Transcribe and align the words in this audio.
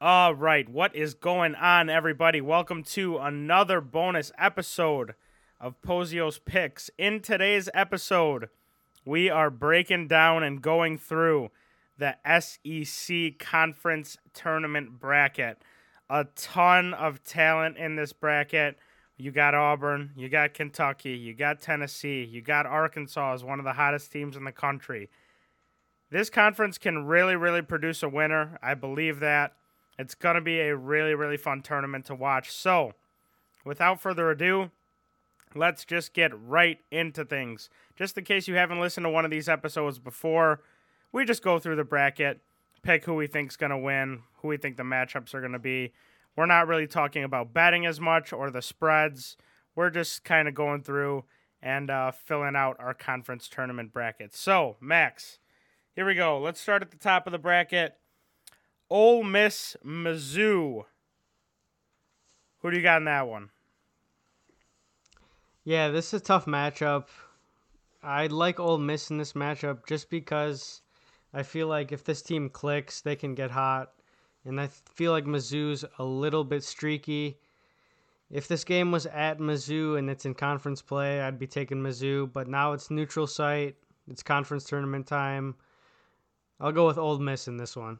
All 0.00 0.32
right, 0.32 0.68
what 0.68 0.94
is 0.94 1.14
going 1.14 1.56
on, 1.56 1.90
everybody? 1.90 2.40
Welcome 2.40 2.84
to 2.84 3.18
another 3.18 3.80
bonus 3.80 4.30
episode 4.38 5.16
of 5.60 5.82
Pozios 5.82 6.38
Picks. 6.44 6.88
In 6.98 7.18
today's 7.18 7.68
episode, 7.74 8.48
we 9.04 9.28
are 9.28 9.50
breaking 9.50 10.06
down 10.06 10.44
and 10.44 10.62
going 10.62 10.98
through 10.98 11.50
the 11.98 12.14
SEC 12.24 13.40
Conference 13.40 14.16
Tournament 14.32 15.00
bracket. 15.00 15.60
A 16.08 16.26
ton 16.36 16.94
of 16.94 17.24
talent 17.24 17.76
in 17.76 17.96
this 17.96 18.12
bracket. 18.12 18.78
You 19.16 19.32
got 19.32 19.56
Auburn, 19.56 20.12
you 20.14 20.28
got 20.28 20.54
Kentucky, 20.54 21.16
you 21.16 21.34
got 21.34 21.60
Tennessee, 21.60 22.22
you 22.22 22.40
got 22.40 22.66
Arkansas 22.66 23.34
as 23.34 23.42
one 23.42 23.58
of 23.58 23.64
the 23.64 23.72
hottest 23.72 24.12
teams 24.12 24.36
in 24.36 24.44
the 24.44 24.52
country. 24.52 25.10
This 26.08 26.30
conference 26.30 26.78
can 26.78 27.04
really, 27.04 27.34
really 27.34 27.62
produce 27.62 28.04
a 28.04 28.08
winner. 28.08 28.60
I 28.62 28.74
believe 28.74 29.18
that. 29.18 29.54
It's 29.98 30.14
going 30.14 30.36
to 30.36 30.40
be 30.40 30.60
a 30.60 30.76
really, 30.76 31.14
really 31.14 31.36
fun 31.36 31.62
tournament 31.62 32.04
to 32.06 32.14
watch. 32.14 32.52
So, 32.52 32.92
without 33.64 34.00
further 34.00 34.30
ado, 34.30 34.70
let's 35.54 35.84
just 35.84 36.14
get 36.14 36.30
right 36.40 36.78
into 36.90 37.24
things. 37.24 37.68
Just 37.96 38.16
in 38.16 38.24
case 38.24 38.46
you 38.46 38.54
haven't 38.54 38.80
listened 38.80 39.04
to 39.04 39.10
one 39.10 39.24
of 39.24 39.30
these 39.30 39.48
episodes 39.48 39.98
before, 39.98 40.60
we 41.10 41.24
just 41.24 41.42
go 41.42 41.58
through 41.58 41.76
the 41.76 41.84
bracket, 41.84 42.40
pick 42.82 43.04
who 43.04 43.14
we 43.14 43.26
think's 43.26 43.56
going 43.56 43.70
to 43.70 43.78
win, 43.78 44.22
who 44.40 44.48
we 44.48 44.56
think 44.56 44.76
the 44.76 44.82
matchups 44.84 45.34
are 45.34 45.40
going 45.40 45.52
to 45.52 45.58
be. 45.58 45.92
We're 46.36 46.46
not 46.46 46.68
really 46.68 46.86
talking 46.86 47.24
about 47.24 47.52
betting 47.52 47.84
as 47.84 48.00
much 48.00 48.32
or 48.32 48.50
the 48.50 48.62
spreads. 48.62 49.36
We're 49.74 49.90
just 49.90 50.22
kind 50.22 50.46
of 50.46 50.54
going 50.54 50.82
through 50.82 51.24
and 51.60 51.90
uh, 51.90 52.12
filling 52.12 52.54
out 52.54 52.76
our 52.78 52.94
conference 52.94 53.48
tournament 53.48 53.92
brackets. 53.92 54.38
So, 54.38 54.76
Max, 54.80 55.40
here 55.96 56.06
we 56.06 56.14
go. 56.14 56.38
Let's 56.38 56.60
start 56.60 56.82
at 56.82 56.92
the 56.92 56.96
top 56.96 57.26
of 57.26 57.32
the 57.32 57.38
bracket. 57.38 57.96
Ole 58.90 59.22
Miss, 59.22 59.76
Mizzou. 59.84 60.84
Who 62.60 62.70
do 62.70 62.76
you 62.76 62.82
got 62.82 62.98
in 62.98 63.04
that 63.04 63.28
one? 63.28 63.50
Yeah, 65.64 65.90
this 65.90 66.14
is 66.14 66.22
a 66.22 66.24
tough 66.24 66.46
matchup. 66.46 67.08
I 68.02 68.28
like 68.28 68.58
Ole 68.58 68.78
Miss 68.78 69.10
in 69.10 69.18
this 69.18 69.34
matchup 69.34 69.86
just 69.86 70.08
because 70.08 70.80
I 71.34 71.42
feel 71.42 71.66
like 71.66 71.92
if 71.92 72.02
this 72.02 72.22
team 72.22 72.48
clicks, 72.48 73.02
they 73.02 73.14
can 73.14 73.34
get 73.34 73.50
hot. 73.50 73.92
And 74.46 74.58
I 74.58 74.68
feel 74.68 75.12
like 75.12 75.26
Mizzou's 75.26 75.84
a 75.98 76.04
little 76.04 76.44
bit 76.44 76.64
streaky. 76.64 77.36
If 78.30 78.48
this 78.48 78.64
game 78.64 78.90
was 78.90 79.04
at 79.04 79.38
Mizzou 79.38 79.98
and 79.98 80.08
it's 80.08 80.24
in 80.24 80.32
conference 80.32 80.80
play, 80.80 81.20
I'd 81.20 81.38
be 81.38 81.46
taking 81.46 81.82
Mizzou. 81.82 82.32
But 82.32 82.48
now 82.48 82.72
it's 82.72 82.90
neutral 82.90 83.26
site. 83.26 83.76
It's 84.10 84.22
conference 84.22 84.64
tournament 84.64 85.06
time. 85.06 85.56
I'll 86.58 86.72
go 86.72 86.86
with 86.86 86.96
Ole 86.96 87.18
Miss 87.18 87.48
in 87.48 87.58
this 87.58 87.76
one. 87.76 87.98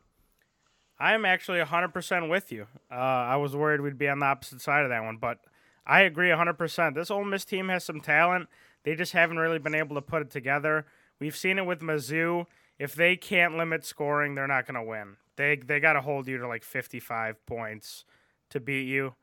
I'm 1.00 1.24
actually 1.24 1.60
100% 1.60 2.28
with 2.28 2.50
you. 2.50 2.66
Uh, 2.90 2.94
I 2.94 3.36
was 3.36 3.54
worried 3.54 3.80
we'd 3.80 3.98
be 3.98 4.08
on 4.08 4.18
the 4.18 4.26
opposite 4.26 4.60
side 4.60 4.82
of 4.82 4.90
that 4.90 5.04
one, 5.04 5.16
but 5.16 5.38
I 5.86 6.02
agree 6.02 6.28
100%. 6.28 6.94
This 6.94 7.10
Ole 7.10 7.24
Miss 7.24 7.44
team 7.44 7.68
has 7.68 7.84
some 7.84 8.00
talent. 8.00 8.48
They 8.82 8.94
just 8.94 9.12
haven't 9.12 9.38
really 9.38 9.58
been 9.58 9.74
able 9.74 9.94
to 9.96 10.02
put 10.02 10.22
it 10.22 10.30
together. 10.30 10.86
We've 11.20 11.36
seen 11.36 11.58
it 11.58 11.66
with 11.66 11.80
Mizzou. 11.80 12.46
If 12.78 12.94
they 12.94 13.16
can't 13.16 13.56
limit 13.56 13.84
scoring, 13.84 14.34
they're 14.34 14.46
not 14.46 14.66
going 14.66 14.76
to 14.76 14.88
win. 14.88 15.16
They 15.36 15.56
they 15.56 15.80
got 15.80 15.94
to 15.94 16.00
hold 16.00 16.26
you 16.26 16.38
to 16.38 16.48
like 16.48 16.64
55 16.64 17.44
points 17.46 18.04
to 18.50 18.60
beat 18.60 18.86
you. 18.86 19.14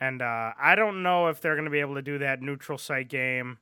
And 0.00 0.22
uh, 0.22 0.52
I 0.58 0.74
don't 0.74 1.02
know 1.02 1.28
if 1.28 1.40
they're 1.40 1.54
going 1.54 1.64
to 1.66 1.70
be 1.70 1.80
able 1.80 1.94
to 1.94 2.02
do 2.02 2.18
that 2.18 2.42
neutral 2.42 2.78
site 2.78 3.08
game 3.08 3.58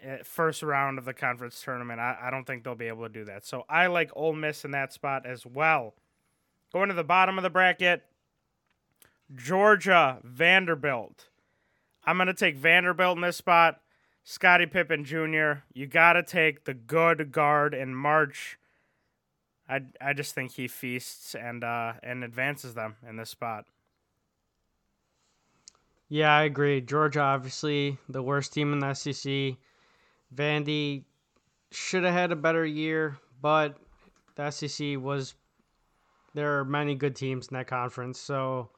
eh, 0.00 0.18
first 0.22 0.62
round 0.62 0.98
of 0.98 1.04
the 1.04 1.14
conference 1.14 1.60
tournament. 1.62 2.00
I, 2.00 2.16
I 2.22 2.30
don't 2.30 2.46
think 2.46 2.62
they'll 2.62 2.74
be 2.74 2.88
able 2.88 3.04
to 3.04 3.12
do 3.12 3.24
that. 3.24 3.44
So 3.44 3.64
I 3.68 3.86
like 3.88 4.10
Ole 4.14 4.34
Miss 4.34 4.64
in 4.64 4.70
that 4.72 4.92
spot 4.92 5.26
as 5.26 5.44
well. 5.44 5.94
Going 6.72 6.88
to 6.88 6.94
the 6.94 7.04
bottom 7.04 7.38
of 7.38 7.42
the 7.42 7.50
bracket, 7.50 8.04
Georgia, 9.34 10.18
Vanderbilt. 10.22 11.28
I'm 12.04 12.16
going 12.16 12.26
to 12.26 12.34
take 12.34 12.56
Vanderbilt 12.56 13.16
in 13.16 13.22
this 13.22 13.36
spot. 13.36 13.80
Scottie 14.24 14.66
Pippen 14.66 15.04
Jr., 15.04 15.62
you 15.72 15.86
got 15.86 16.12
to 16.12 16.22
take 16.22 16.64
the 16.64 16.74
good 16.74 17.32
guard 17.32 17.72
in 17.72 17.94
March. 17.94 18.58
I, 19.68 19.80
I 20.00 20.12
just 20.12 20.34
think 20.34 20.52
he 20.52 20.68
feasts 20.68 21.34
and 21.34 21.62
uh, 21.62 21.94
and 22.02 22.24
advances 22.24 22.74
them 22.74 22.96
in 23.06 23.16
this 23.16 23.30
spot. 23.30 23.64
Yeah, 26.08 26.34
I 26.34 26.44
agree. 26.44 26.80
Georgia, 26.80 27.20
obviously, 27.20 27.98
the 28.08 28.22
worst 28.22 28.52
team 28.54 28.72
in 28.72 28.78
the 28.78 28.94
SEC. 28.94 29.56
Vandy 30.34 31.04
should 31.70 32.04
have 32.04 32.14
had 32.14 32.32
a 32.32 32.36
better 32.36 32.64
year, 32.64 33.18
but 33.40 33.76
the 34.34 34.50
SEC 34.50 34.98
was. 34.98 35.34
There 36.34 36.58
are 36.58 36.64
many 36.64 36.94
good 36.94 37.16
teams 37.16 37.48
in 37.48 37.56
that 37.56 37.66
conference, 37.66 38.18
so 38.18 38.70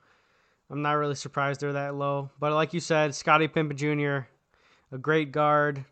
I'm 0.71 0.83
not 0.83 0.93
really 0.93 1.15
surprised 1.15 1.61
they're 1.61 1.73
that 1.73 1.95
low. 1.95 2.31
But 2.39 2.53
like 2.53 2.73
you 2.73 2.81
said, 2.81 3.15
Scottie 3.15 3.49
Pippen 3.49 3.77
Jr., 3.77 4.29
a 4.93 4.99
great 4.99 5.33
guard. 5.33 5.85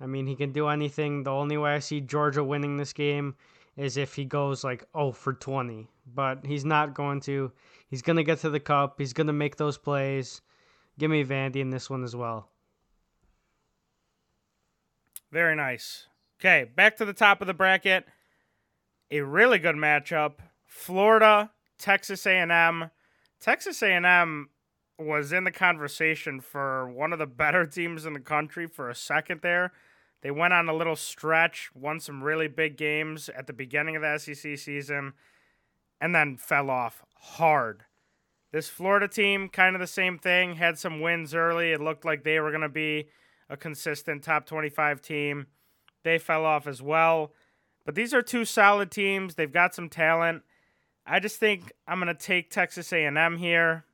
I 0.00 0.06
mean, 0.06 0.26
he 0.26 0.36
can 0.36 0.52
do 0.52 0.68
anything. 0.68 1.22
The 1.22 1.30
only 1.30 1.56
way 1.56 1.74
I 1.74 1.78
see 1.78 2.00
Georgia 2.00 2.44
winning 2.44 2.76
this 2.76 2.92
game 2.92 3.34
is 3.76 3.96
if 3.96 4.14
he 4.14 4.24
goes 4.24 4.64
like 4.64 4.84
oh 4.94 5.12
for 5.12 5.32
20. 5.32 5.88
But 6.14 6.44
he's 6.44 6.64
not 6.64 6.94
going 6.94 7.20
to. 7.22 7.52
He's 7.88 8.02
going 8.02 8.16
to 8.16 8.24
get 8.24 8.38
to 8.40 8.50
the 8.50 8.60
cup. 8.60 8.96
He's 8.98 9.12
going 9.12 9.26
to 9.26 9.32
make 9.32 9.56
those 9.56 9.78
plays. 9.78 10.40
Give 10.98 11.10
me 11.10 11.24
Vandy 11.24 11.56
in 11.56 11.70
this 11.70 11.90
one 11.90 12.04
as 12.04 12.16
well. 12.16 12.48
Very 15.30 15.56
nice. 15.56 16.06
Okay, 16.40 16.70
back 16.74 16.96
to 16.98 17.04
the 17.04 17.12
top 17.12 17.40
of 17.40 17.46
the 17.46 17.54
bracket. 17.54 18.06
A 19.10 19.20
really 19.20 19.58
good 19.58 19.76
matchup. 19.76 20.34
Florida, 20.66 21.50
Texas 21.78 22.26
A&M. 22.26 22.90
Texas 23.40 23.82
A&M 23.82 24.50
was 24.98 25.32
in 25.32 25.44
the 25.44 25.50
conversation 25.50 26.40
for 26.40 26.88
one 26.88 27.12
of 27.12 27.18
the 27.18 27.26
better 27.26 27.66
teams 27.66 28.06
in 28.06 28.12
the 28.12 28.20
country 28.20 28.66
for 28.66 28.88
a 28.88 28.94
second 28.94 29.40
there. 29.42 29.72
They 30.22 30.30
went 30.30 30.54
on 30.54 30.68
a 30.68 30.74
little 30.74 30.96
stretch, 30.96 31.70
won 31.74 32.00
some 32.00 32.22
really 32.22 32.48
big 32.48 32.76
games 32.76 33.28
at 33.28 33.46
the 33.46 33.52
beginning 33.52 33.96
of 33.96 34.02
the 34.02 34.18
SEC 34.18 34.58
season, 34.58 35.12
and 36.00 36.14
then 36.14 36.36
fell 36.36 36.70
off 36.70 37.04
hard. 37.14 37.84
This 38.52 38.68
Florida 38.68 39.06
team, 39.06 39.48
kind 39.48 39.76
of 39.76 39.80
the 39.80 39.86
same 39.86 40.18
thing, 40.18 40.54
had 40.54 40.78
some 40.78 41.00
wins 41.00 41.34
early. 41.34 41.72
It 41.72 41.80
looked 41.80 42.04
like 42.04 42.24
they 42.24 42.40
were 42.40 42.50
going 42.50 42.62
to 42.62 42.68
be 42.68 43.08
a 43.50 43.56
consistent 43.56 44.22
top 44.22 44.46
25 44.46 45.02
team. 45.02 45.46
They 46.04 46.18
fell 46.18 46.44
off 46.44 46.66
as 46.66 46.80
well. 46.80 47.32
But 47.84 47.94
these 47.94 48.14
are 48.14 48.22
two 48.22 48.44
solid 48.44 48.90
teams. 48.90 49.34
They've 49.34 49.52
got 49.52 49.74
some 49.74 49.88
talent. 49.88 50.42
I 51.06 51.20
just 51.20 51.38
think 51.38 51.72
I'm 51.86 52.00
to 52.08 52.14
take 52.14 52.50
Texas 52.50 52.92
A&M 52.92 53.36
here. 53.36 53.84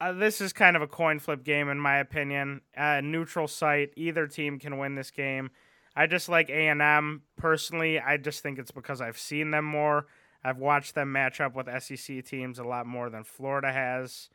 Uh, 0.00 0.12
this 0.12 0.40
is 0.40 0.52
kind 0.52 0.76
of 0.76 0.82
a 0.82 0.86
coin 0.86 1.18
flip 1.18 1.44
game 1.44 1.68
in 1.68 1.78
my 1.78 1.98
opinion. 1.98 2.60
Uh, 2.76 3.00
neutral 3.02 3.48
site, 3.48 3.92
either 3.96 4.26
team 4.26 4.58
can 4.58 4.78
win 4.78 4.94
this 4.94 5.10
game. 5.10 5.50
I 5.94 6.06
just 6.06 6.28
like 6.28 6.50
A&M 6.50 7.22
personally. 7.36 7.98
I 7.98 8.16
just 8.18 8.42
think 8.42 8.58
it's 8.58 8.70
because 8.70 9.00
I've 9.00 9.18
seen 9.18 9.52
them 9.52 9.64
more. 9.64 10.06
I've 10.44 10.58
watched 10.58 10.94
them 10.94 11.12
match 11.12 11.40
up 11.40 11.54
with 11.54 11.68
SEC 11.82 12.24
teams 12.24 12.58
a 12.58 12.64
lot 12.64 12.86
more 12.86 13.08
than 13.08 13.24
Florida 13.24 13.72
has. 13.72 14.28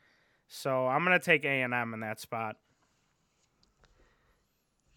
So 0.48 0.88
I'm 0.88 1.06
to 1.20 1.24
take 1.24 1.46
A&M 1.46 1.94
in 1.94 2.00
that 2.00 2.20
spot. 2.20 2.58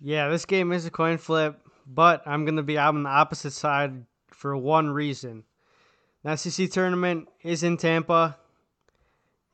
Yeah, 0.00 0.28
this 0.28 0.44
game 0.44 0.72
is 0.72 0.86
a 0.86 0.90
coin 0.90 1.18
flip, 1.18 1.60
but 1.86 2.22
I'm 2.26 2.44
to 2.56 2.62
be 2.62 2.78
on 2.78 3.02
the 3.02 3.10
opposite 3.10 3.52
side 3.52 4.04
for 4.28 4.56
one 4.56 4.90
reason. 4.90 5.44
The 6.24 6.36
SEC 6.36 6.70
tournament 6.70 7.28
is 7.42 7.62
in 7.62 7.76
Tampa. 7.76 8.38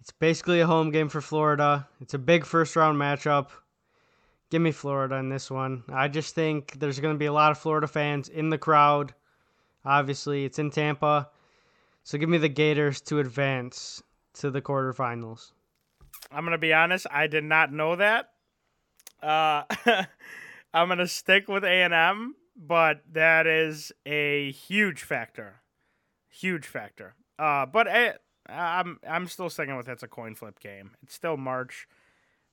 It's 0.00 0.12
basically 0.12 0.60
a 0.60 0.66
home 0.66 0.92
game 0.92 1.08
for 1.08 1.20
Florida. 1.20 1.88
It's 2.00 2.14
a 2.14 2.18
big 2.18 2.44
first 2.44 2.76
round 2.76 2.96
matchup. 2.96 3.48
Give 4.50 4.62
me 4.62 4.70
Florida 4.70 5.16
in 5.16 5.28
this 5.28 5.50
one. 5.50 5.82
I 5.92 6.06
just 6.06 6.36
think 6.36 6.78
there's 6.78 7.00
going 7.00 7.14
to 7.14 7.18
be 7.18 7.26
a 7.26 7.32
lot 7.32 7.50
of 7.50 7.58
Florida 7.58 7.88
fans 7.88 8.28
in 8.28 8.50
the 8.50 8.58
crowd. 8.58 9.14
Obviously, 9.84 10.44
it's 10.44 10.60
in 10.60 10.70
Tampa. 10.70 11.28
So 12.04 12.18
give 12.18 12.28
me 12.28 12.38
the 12.38 12.48
Gators 12.48 13.00
to 13.02 13.18
advance 13.18 14.00
to 14.34 14.52
the 14.52 14.62
quarterfinals. 14.62 15.50
I'm 16.30 16.44
going 16.44 16.52
to 16.52 16.58
be 16.58 16.72
honest, 16.72 17.04
I 17.10 17.26
did 17.26 17.44
not 17.44 17.72
know 17.72 17.96
that. 17.96 18.30
Uh, 19.20 19.64
I'm 20.72 20.86
going 20.86 20.98
to 20.98 21.08
stick 21.08 21.48
with 21.48 21.64
A&M, 21.64 22.36
but 22.56 23.02
that 23.12 23.48
is 23.48 23.90
a 24.06 24.52
huge 24.52 25.02
factor. 25.02 25.60
Huge 26.30 26.66
factor. 26.66 27.14
Uh, 27.38 27.66
but 27.66 27.86
eh, 27.88 28.12
I'm 28.48 28.98
I'm 29.08 29.26
still 29.26 29.50
sticking 29.50 29.76
with 29.76 29.88
it's 29.88 30.02
a 30.02 30.08
coin 30.08 30.34
flip 30.34 30.60
game. 30.60 30.92
It's 31.02 31.14
still 31.14 31.36
March. 31.36 31.86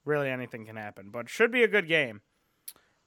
Really, 0.05 0.29
anything 0.29 0.65
can 0.65 0.77
happen, 0.77 1.09
but 1.11 1.29
should 1.29 1.51
be 1.51 1.63
a 1.63 1.67
good 1.67 1.87
game. 1.87 2.21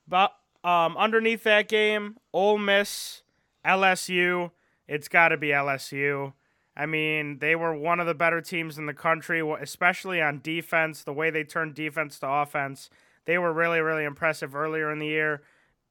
But 0.06 0.32
um, 0.62 0.96
underneath 0.96 1.44
that 1.44 1.68
game, 1.68 2.16
Ole 2.32 2.58
Miss, 2.58 3.22
LSU. 3.64 4.50
It's 4.86 5.08
got 5.08 5.28
to 5.28 5.36
be 5.36 5.48
LSU. 5.48 6.32
I 6.76 6.86
mean, 6.86 7.38
they 7.38 7.56
were 7.56 7.74
one 7.74 8.00
of 8.00 8.06
the 8.06 8.14
better 8.14 8.40
teams 8.40 8.78
in 8.78 8.86
the 8.86 8.94
country, 8.94 9.40
especially 9.60 10.20
on 10.20 10.40
defense. 10.42 11.04
The 11.04 11.12
way 11.12 11.30
they 11.30 11.44
turned 11.44 11.74
defense 11.74 12.18
to 12.20 12.28
offense, 12.28 12.90
they 13.24 13.38
were 13.38 13.52
really, 13.52 13.80
really 13.80 14.04
impressive 14.04 14.54
earlier 14.54 14.90
in 14.90 14.98
the 14.98 15.06
year, 15.06 15.42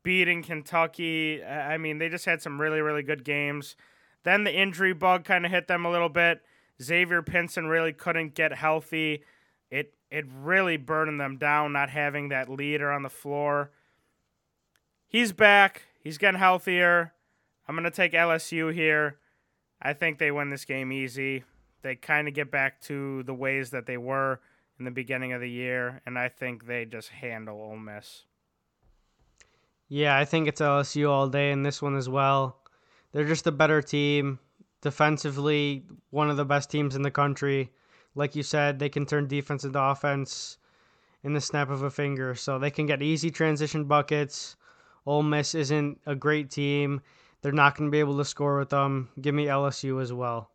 beating 0.04 0.44
Kentucky. 0.44 1.44
I 1.44 1.78
mean, 1.78 1.98
they 1.98 2.10
just 2.10 2.26
had 2.26 2.42
some 2.42 2.60
really, 2.60 2.82
really 2.82 3.04
good 3.04 3.24
games. 3.24 3.76
Then 4.24 4.44
the 4.44 4.56
injury 4.56 4.94
bug 4.94 5.24
kind 5.24 5.46
of 5.46 5.52
hit 5.52 5.68
them 5.68 5.86
a 5.86 5.92
little 5.92 6.10
bit. 6.10 6.42
Xavier 6.82 7.22
Pinson 7.22 7.68
really 7.68 7.94
couldn't 7.94 8.36
get 8.36 8.54
healthy. 8.54 9.24
It 9.70 9.94
it 10.10 10.26
really 10.32 10.78
burdened 10.78 11.20
them 11.20 11.38
down 11.38 11.74
not 11.74 11.90
having 11.90 12.30
that 12.30 12.50
leader 12.50 12.92
on 12.92 13.04
the 13.04 13.10
floor. 13.10 13.72
He's 15.08 15.32
back. 15.32 15.84
He's 16.02 16.18
getting 16.18 16.40
healthier. 16.40 17.14
I'm 17.68 17.76
going 17.76 17.84
to 17.84 17.92
take 17.92 18.14
LSU 18.14 18.74
here. 18.74 19.18
I 19.82 19.94
think 19.94 20.18
they 20.18 20.32
win 20.32 20.50
this 20.50 20.66
game 20.66 20.92
easy. 20.92 21.44
They 21.82 21.96
kind 21.96 22.28
of 22.28 22.34
get 22.34 22.52
back 22.52 22.82
to 22.82 23.24
the 23.24 23.34
ways 23.34 23.70
that 23.70 23.86
they 23.86 23.98
were 23.98 24.40
in 24.78 24.86
the 24.86 24.92
beginning 24.92 25.34
of 25.34 25.42
the 25.42 25.50
year, 25.50 26.02
and 26.06 26.18
I 26.18 26.30
think 26.30 26.66
they 26.66 26.86
just 26.86 27.10
handle 27.10 27.62
Ole 27.62 27.78
Miss. 27.78 28.24
Yeah, 29.88 30.18
I 30.18 30.26
think 30.26 30.48
it's 30.48 30.62
LSU 30.62 31.10
all 31.10 31.28
day 31.28 31.52
in 31.52 31.64
this 31.64 31.82
one 31.82 31.96
as 31.96 32.08
well. 32.08 32.59
They're 33.12 33.26
just 33.26 33.48
a 33.48 33.52
better 33.52 33.82
team. 33.82 34.40
Defensively, 34.82 35.84
one 36.10 36.30
of 36.30 36.38
the 36.38 36.46
best 36.46 36.70
teams 36.70 36.96
in 36.96 37.02
the 37.02 37.12
country. 37.12 37.72
Like 38.16 38.36
you 38.36 38.44
said, 38.44 38.80
they 38.80 38.90
can 38.90 39.06
turn 39.06 39.28
defense 39.28 39.64
into 39.64 39.82
offense 39.82 40.58
in 41.24 41.34
the 41.34 41.42
snap 41.42 41.70
of 41.70 41.84
a 41.84 41.90
finger. 41.90 42.36
So 42.36 42.60
they 42.60 42.72
can 42.72 42.86
get 42.86 43.02
easy 43.02 43.30
transition 43.32 43.86
buckets. 43.86 44.56
Ole 45.06 45.24
Miss 45.24 45.56
isn't 45.56 46.00
a 46.06 46.16
great 46.16 46.50
team. 46.50 47.02
They're 47.42 47.52
not 47.52 47.76
going 47.76 47.90
to 47.90 47.92
be 47.92 48.00
able 48.00 48.18
to 48.18 48.26
score 48.26 48.60
with 48.60 48.70
them. 48.70 49.10
Give 49.20 49.34
me 49.34 49.46
LSU 49.46 50.02
as 50.02 50.12
well. 50.14 50.52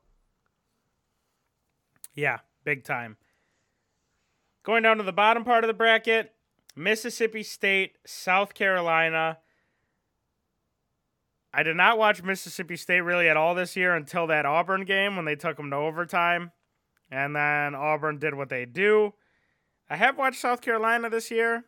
Yeah, 2.15 2.39
big 2.65 2.85
time. 2.85 3.17
Going 4.62 4.83
down 4.83 4.99
to 4.99 5.03
the 5.03 5.12
bottom 5.12 5.45
part 5.45 5.65
of 5.65 5.69
the 5.69 5.75
bracket, 5.75 6.33
Mississippi 6.77 7.43
State, 7.43 7.99
South 8.06 8.55
Carolina. 8.55 9.39
I 11.56 11.62
did 11.62 11.77
not 11.77 11.99
watch 11.99 12.21
Mississippi 12.21 12.77
State 12.77 13.03
really 13.03 13.29
at 13.29 13.37
all 13.37 13.55
this 13.55 13.77
year 13.77 13.95
until 13.95 14.27
that 14.27 14.45
Auburn 14.45 14.85
game 14.85 15.15
when 15.15 15.25
they 15.25 15.37
took 15.37 15.56
them 15.56 15.71
to 15.71 15.77
overtime. 15.77 16.51
And 17.12 17.37
then 17.37 17.77
Auburn 17.77 18.19
did 18.19 18.35
what 18.35 18.49
they 18.49 18.65
do. 18.65 19.15
I 19.89 19.95
have 19.95 20.19
watched 20.19 20.41
South 20.41 20.61
Carolina 20.61 21.09
this 21.11 21.31
year. 21.31 21.65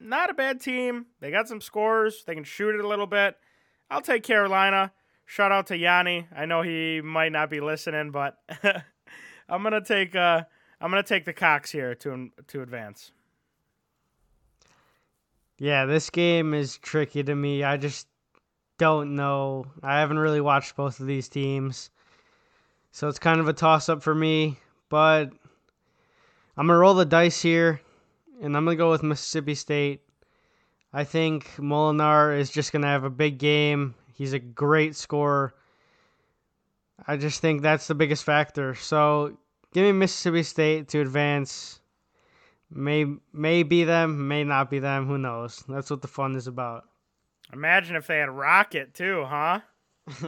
Not 0.00 0.30
a 0.30 0.34
bad 0.34 0.60
team. 0.60 1.06
They 1.20 1.30
got 1.30 1.46
some 1.46 1.60
scores. 1.60 2.24
They 2.26 2.34
can 2.34 2.42
shoot 2.42 2.74
it 2.74 2.84
a 2.84 2.88
little 2.88 3.06
bit. 3.06 3.36
I'll 3.88 4.00
take 4.00 4.24
Carolina. 4.24 4.92
Shout 5.24 5.52
out 5.52 5.68
to 5.68 5.76
Yanni. 5.76 6.26
I 6.34 6.46
know 6.46 6.62
he 6.62 7.00
might 7.00 7.30
not 7.30 7.48
be 7.48 7.60
listening, 7.60 8.10
but 8.10 8.38
I'm 9.48 9.62
gonna 9.62 9.84
take 9.84 10.16
uh, 10.16 10.42
I'm 10.80 10.90
gonna 10.90 11.04
take 11.04 11.24
the 11.24 11.32
Cocks 11.32 11.70
here 11.70 11.94
to 11.96 12.30
to 12.48 12.62
advance. 12.62 13.12
Yeah, 15.58 15.84
this 15.84 16.10
game 16.10 16.54
is 16.54 16.78
tricky 16.78 17.22
to 17.22 17.36
me. 17.36 17.62
I 17.62 17.76
just 17.76 18.08
don't 18.82 19.14
know. 19.14 19.64
I 19.80 20.00
haven't 20.00 20.18
really 20.18 20.40
watched 20.40 20.74
both 20.74 20.98
of 20.98 21.06
these 21.06 21.28
teams. 21.28 21.90
So 22.90 23.06
it's 23.06 23.20
kind 23.20 23.38
of 23.38 23.46
a 23.46 23.52
toss 23.52 23.88
up 23.88 24.02
for 24.02 24.12
me, 24.12 24.58
but 24.88 25.30
I'm 26.56 26.66
going 26.66 26.74
to 26.74 26.78
roll 26.78 26.94
the 26.94 27.04
dice 27.04 27.40
here 27.40 27.80
and 28.42 28.56
I'm 28.56 28.64
going 28.64 28.76
to 28.76 28.82
go 28.82 28.90
with 28.90 29.04
Mississippi 29.04 29.54
State. 29.54 30.00
I 30.92 31.04
think 31.04 31.46
Molinar 31.58 32.36
is 32.36 32.50
just 32.50 32.72
going 32.72 32.82
to 32.82 32.88
have 32.88 33.04
a 33.04 33.10
big 33.10 33.38
game. 33.38 33.94
He's 34.14 34.32
a 34.32 34.40
great 34.40 34.96
scorer. 34.96 35.54
I 37.06 37.16
just 37.16 37.40
think 37.40 37.62
that's 37.62 37.86
the 37.86 37.94
biggest 37.94 38.24
factor. 38.24 38.74
So 38.74 39.38
give 39.72 39.84
me 39.84 39.92
Mississippi 39.92 40.42
State 40.42 40.88
to 40.88 41.00
advance. 41.00 41.78
May 42.68 43.06
may 43.32 43.62
be 43.62 43.84
them, 43.84 44.26
may 44.26 44.42
not 44.42 44.70
be 44.70 44.80
them. 44.80 45.06
Who 45.06 45.18
knows? 45.18 45.62
That's 45.68 45.88
what 45.88 46.02
the 46.02 46.08
fun 46.08 46.34
is 46.34 46.48
about. 46.48 46.84
Imagine 47.52 47.96
if 47.96 48.06
they 48.06 48.18
had 48.18 48.30
Rocket 48.30 48.94
too, 48.94 49.24
huh? 49.24 49.60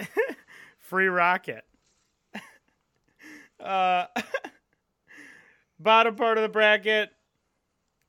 Free 0.78 1.06
Rocket. 1.06 1.64
uh, 3.60 4.06
bottom 5.78 6.16
part 6.16 6.38
of 6.38 6.42
the 6.42 6.48
bracket: 6.48 7.10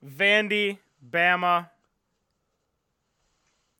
Vandy, 0.06 0.80
Bama. 1.08 1.70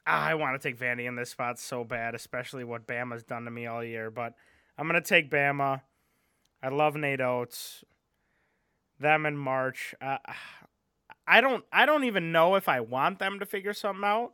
Ah, 0.08 0.28
I 0.28 0.36
want 0.36 0.62
to 0.62 0.68
take 0.68 0.80
Vandy 0.80 1.08
in 1.08 1.16
this 1.16 1.32
spot 1.32 1.58
so 1.58 1.84
bad, 1.84 2.14
especially 2.14 2.64
what 2.64 2.86
Bama's 2.86 3.24
done 3.24 3.46
to 3.46 3.52
me 3.52 3.66
all 3.66 3.84
year. 3.84 4.12
But 4.12 4.34
I'm 4.78 4.88
gonna 4.88 5.02
take 5.02 5.32
Bama. 5.32 5.82
I 6.62 6.70
love 6.70 6.96
Nate 6.96 7.22
Oats 7.22 7.84
them 9.00 9.26
in 9.26 9.38
March. 9.38 9.94
Uh, 10.02 10.18
I 11.28 11.42
don't 11.42 11.64
I 11.72 11.86
don't 11.86 12.04
even 12.04 12.32
know 12.32 12.56
if 12.56 12.70
I 12.70 12.82
want 12.82 13.20
them 13.20 13.40
to 13.40 13.46
figure 13.46 13.74
something 13.74 14.04
out. 14.04 14.34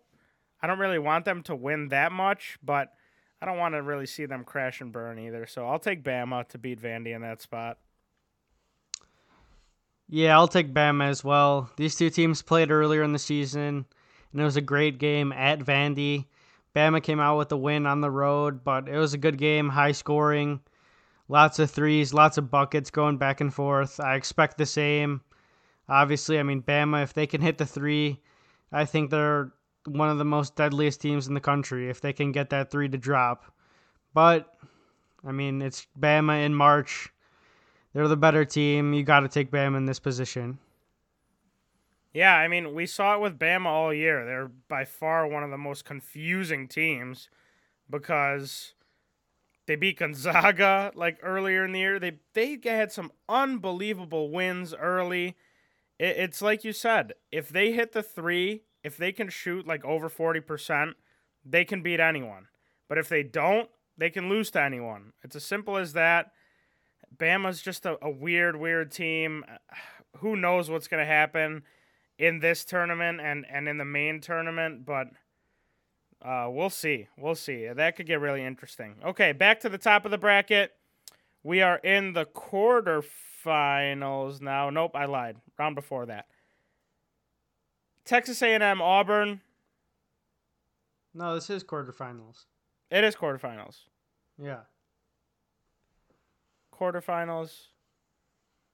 I 0.62 0.68
don't 0.68 0.80
really 0.80 1.00
want 1.00 1.26
them 1.26 1.42
to 1.44 1.56
win 1.56 1.88
that 1.90 2.12
much, 2.12 2.58
but 2.64 2.94
I 3.42 3.46
don't 3.46 3.58
want 3.58 3.74
to 3.74 3.82
really 3.82 4.06
see 4.06 4.26
them 4.26 4.44
crash 4.44 4.82
and 4.82 4.92
burn 4.92 5.18
either. 5.18 5.48
So 5.48 5.68
I'll 5.68 5.80
take 5.80 6.04
Bama 6.04 6.48
to 6.50 6.58
beat 6.58 6.82
Vandy 6.82 7.16
in 7.16 7.22
that 7.22 7.42
spot. 7.42 7.78
Yeah, 10.08 10.36
I'll 10.36 10.48
take 10.48 10.74
Bama 10.74 11.08
as 11.08 11.24
well. 11.24 11.72
These 11.78 11.96
two 11.96 12.10
teams 12.10 12.42
played 12.42 12.70
earlier 12.70 13.02
in 13.02 13.14
the 13.14 13.20
season, 13.20 13.86
and 14.32 14.42
it 14.42 14.44
was 14.44 14.58
a 14.58 14.62
great 14.62 15.00
game 15.00 15.32
at 15.32 15.60
Vandy. 15.60 16.26
Bama 16.76 17.02
came 17.02 17.20
out 17.20 17.38
with 17.38 17.52
a 17.52 17.58
win 17.58 17.88
on 17.88 18.02
the 18.02 18.12
road, 18.12 18.64
but 18.64 18.88
it 18.88 18.98
was 18.98 19.14
a 19.14 19.18
good 19.18 19.38
game, 19.38 19.70
high 19.70 19.94
scoring. 19.94 20.60
Lots 21.30 21.60
of 21.60 21.72
threes, 21.72 22.14
lots 22.14 22.38
of 22.38 22.52
buckets 22.52 22.92
going 22.92 23.18
back 23.18 23.40
and 23.40 23.54
forth. 23.54 24.00
I 24.02 24.16
expect 24.16 24.58
the 24.58 24.66
same. 24.66 25.22
Obviously, 25.92 26.40
I 26.40 26.44
mean, 26.44 26.62
Bama, 26.62 27.04
if 27.04 27.14
they 27.14 27.28
can 27.28 27.42
hit 27.42 27.58
the 27.58 27.66
three, 27.66 28.22
I 28.72 28.86
think 28.86 29.12
they're 29.12 29.52
one 29.86 30.10
of 30.10 30.18
the 30.18 30.24
most 30.24 30.56
deadliest 30.56 31.02
teams 31.02 31.28
in 31.28 31.34
the 31.34 31.42
country 31.42 31.90
if 31.90 32.00
they 32.00 32.14
can 32.14 32.32
get 32.32 32.50
that 32.52 32.72
three 32.72 32.88
to 32.88 32.98
drop. 32.98 33.44
But, 34.14 34.56
I 35.28 35.34
mean, 35.34 35.62
it's 35.62 35.86
Bama 36.00 36.46
in 36.46 36.56
March. 36.56 37.10
They're 37.94 38.08
the 38.08 38.16
better 38.16 38.46
team. 38.46 38.94
You 38.94 39.04
got 39.04 39.20
to 39.20 39.28
take 39.28 39.52
Bama 39.52 39.76
in 39.76 39.86
this 39.86 40.00
position. 40.00 40.60
Yeah, 42.14 42.36
I 42.36 42.48
mean, 42.48 42.74
we 42.74 42.86
saw 42.86 43.16
it 43.16 43.22
with 43.22 43.38
Bama 43.38 43.66
all 43.66 43.94
year. 43.94 44.26
They're 44.26 44.52
by 44.70 44.86
far 44.86 45.28
one 45.28 45.44
of 45.44 45.50
the 45.50 45.58
most 45.58 45.84
confusing 45.84 46.70
teams 46.70 47.28
because 47.90 48.76
they 49.66 49.76
beat 49.76 50.00
Gonzaga 50.00 50.94
like 50.96 51.20
earlier 51.22 51.66
in 51.66 51.74
the 51.74 51.80
year. 51.80 52.00
They 52.00 52.14
they 52.34 52.58
had 52.64 52.94
some 52.94 53.12
unbelievable 53.28 54.30
wins 54.30 54.74
early. 54.74 55.36
It, 56.02 56.18
it's 56.18 56.42
like 56.42 56.64
you 56.64 56.74
said, 56.74 57.14
if 57.32 57.48
they 57.50 57.72
hit 57.72 57.94
the 57.94 58.04
three, 58.04 58.64
if 58.84 58.98
they 58.98 59.12
can 59.12 59.30
shoot 59.30 59.68
like 59.68 59.86
over 59.86 60.10
forty 60.10 60.40
percent, 60.40 60.96
they 61.46 61.64
can 61.64 61.84
beat 61.84 62.00
anyone. 62.00 62.48
But 62.90 62.98
if 62.98 63.08
they 63.08 63.24
don't, 63.24 63.70
they 63.98 64.10
can 64.10 64.28
lose 64.28 64.52
to 64.52 64.62
anyone. 64.62 65.14
It's 65.24 65.36
as 65.36 65.46
simple 65.46 65.78
as 65.78 65.94
that. 65.94 66.32
Bama's 67.16 67.62
just 67.62 67.86
a, 67.86 67.98
a 68.02 68.10
weird, 68.10 68.56
weird 68.56 68.92
team. 68.92 69.46
Who 70.18 70.36
knows 70.36 70.70
what's 70.70 70.90
going 70.90 71.00
to 71.00 71.06
happen 71.06 71.64
in 72.18 72.40
this 72.40 72.66
tournament 72.66 73.22
and, 73.22 73.46
and 73.50 73.70
in 73.70 73.78
the 73.78 73.86
main 73.86 74.20
tournament, 74.20 74.86
but 74.86 75.08
uh, 76.22 76.48
we'll 76.50 76.70
see. 76.70 77.08
We'll 77.18 77.36
see. 77.36 77.68
That 77.74 77.96
could 77.96 78.06
get 78.06 78.20
really 78.20 78.44
interesting. 78.44 78.96
Okay, 79.06 79.32
back 79.32 79.62
to 79.62 79.70
the 79.70 79.78
top 79.78 80.04
of 80.04 80.12
the 80.12 80.18
bracket. 80.18 80.74
We 81.44 81.62
are 81.62 81.78
in 81.78 82.14
the 82.14 82.26
quarterfinals 82.26 84.42
now. 84.42 84.70
Nope, 84.70 84.96
I 84.96 85.06
lied. 85.06 85.38
Round 85.58 85.76
before 85.76 86.06
that. 86.08 86.26
Texas 88.06 88.42
A&M 88.42 88.82
Auburn. 88.82 89.42
No, 91.14 91.36
this 91.36 91.50
is 91.50 91.64
quarterfinals. 91.64 92.46
It 92.90 93.04
is 93.04 93.16
quarterfinals. 93.16 93.82
Yeah. 94.42 94.62
Quarterfinals. 96.74 97.68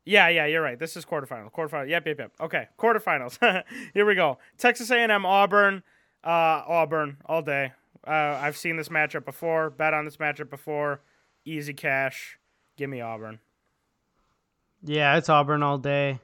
Yeah, 0.05 0.29
yeah, 0.29 0.45
you're 0.45 0.61
right. 0.61 0.79
This 0.79 0.95
is 0.95 1.05
quarterfinal. 1.05 1.51
Quarterfinals. 1.51 1.89
Yep, 1.89 2.07
yep, 2.07 2.19
yep. 2.19 2.31
Okay, 2.39 2.67
quarterfinals. 2.79 3.63
Here 3.93 4.05
we 4.05 4.15
go. 4.15 4.37
Texas 4.57 4.89
A&M 4.91 5.25
Auburn. 5.25 5.83
Uh, 6.23 6.63
Auburn 6.67 7.17
all 7.25 7.41
day. 7.41 7.73
Uh, 8.05 8.39
I've 8.41 8.57
seen 8.57 8.77
this 8.77 8.89
matchup 8.89 9.25
before. 9.25 9.69
Bet 9.69 9.93
on 9.93 10.05
this 10.05 10.17
matchup 10.17 10.49
before. 10.49 11.01
Easy 11.45 11.73
cash. 11.73 12.37
Give 12.77 12.89
me 12.89 13.01
Auburn. 13.01 13.39
Yeah, 14.83 15.17
it's 15.17 15.29
Auburn 15.29 15.63
all 15.63 15.79
day. 15.79 16.19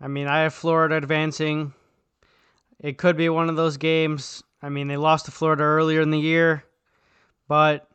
I 0.00 0.06
mean, 0.06 0.28
I 0.28 0.40
have 0.40 0.54
Florida 0.54 0.96
advancing. 0.96 1.72
It 2.78 2.98
could 2.98 3.16
be 3.16 3.28
one 3.28 3.48
of 3.48 3.56
those 3.56 3.78
games. 3.78 4.42
I 4.60 4.68
mean, 4.68 4.88
they 4.88 4.96
lost 4.96 5.24
to 5.26 5.30
Florida 5.30 5.62
earlier 5.62 6.02
in 6.02 6.10
the 6.10 6.18
year, 6.18 6.64
but 7.48 7.88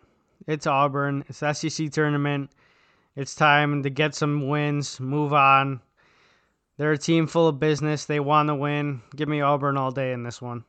it's 0.47 0.65
Auburn. 0.65 1.23
It's 1.27 1.39
the 1.39 1.53
SEC 1.53 1.91
tournament. 1.91 2.49
It's 3.15 3.35
time 3.35 3.83
to 3.83 3.89
get 3.89 4.15
some 4.15 4.47
wins, 4.47 4.99
move 4.99 5.33
on. 5.33 5.81
They're 6.77 6.91
a 6.91 6.97
team 6.97 7.27
full 7.27 7.47
of 7.47 7.59
business. 7.59 8.05
They 8.05 8.19
want 8.19 8.49
to 8.49 8.55
win. 8.55 9.01
Give 9.15 9.27
me 9.27 9.41
Auburn 9.41 9.77
all 9.77 9.91
day 9.91 10.13
in 10.13 10.23
this 10.23 10.41
one. 10.41 10.63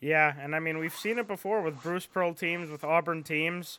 Yeah, 0.00 0.32
and 0.40 0.54
I 0.54 0.60
mean 0.60 0.78
we've 0.78 0.94
seen 0.94 1.18
it 1.18 1.28
before 1.28 1.60
with 1.60 1.82
Bruce 1.82 2.06
Pearl 2.06 2.32
teams, 2.32 2.70
with 2.70 2.84
Auburn 2.84 3.22
teams. 3.22 3.78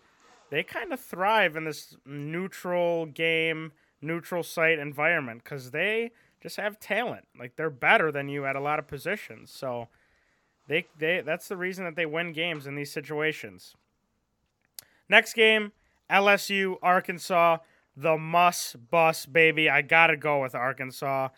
They 0.51 0.63
kind 0.63 0.91
of 0.91 1.00
thrive 1.00 1.55
in 1.55 1.63
this 1.63 1.96
neutral 2.05 3.05
game, 3.05 3.72
neutral 4.01 4.43
site 4.43 4.79
environment 4.79 5.43
because 5.43 5.72
they 5.72 6.12
just 6.43 6.58
have 6.58 6.77
talent. 6.77 7.25
Like 7.39 7.55
they're 7.55 7.70
better 7.70 8.12
than 8.12 8.27
you 8.27 8.46
at 8.46 8.58
a 8.58 8.60
lot 8.60 8.77
of 8.77 8.86
positions. 8.86 9.50
So 9.50 9.88
they 10.67 10.88
they 11.00 11.22
that's 11.22 11.48
the 11.48 11.55
reason 11.55 11.86
that 11.86 11.96
they 11.96 12.05
win 12.05 12.34
games 12.34 12.67
in 12.67 12.75
these 12.75 12.91
situations. 12.91 13.75
Next 15.08 15.34
game, 15.34 15.72
LSU, 16.10 16.75
Arkansas, 16.84 17.60
the 17.96 18.17
Muss 18.17 18.75
Bus 18.75 19.25
baby. 19.25 19.70
I 19.70 19.81
gotta 19.81 20.17
go 20.17 20.41
with 20.41 20.53
Arkansas. 20.53 21.29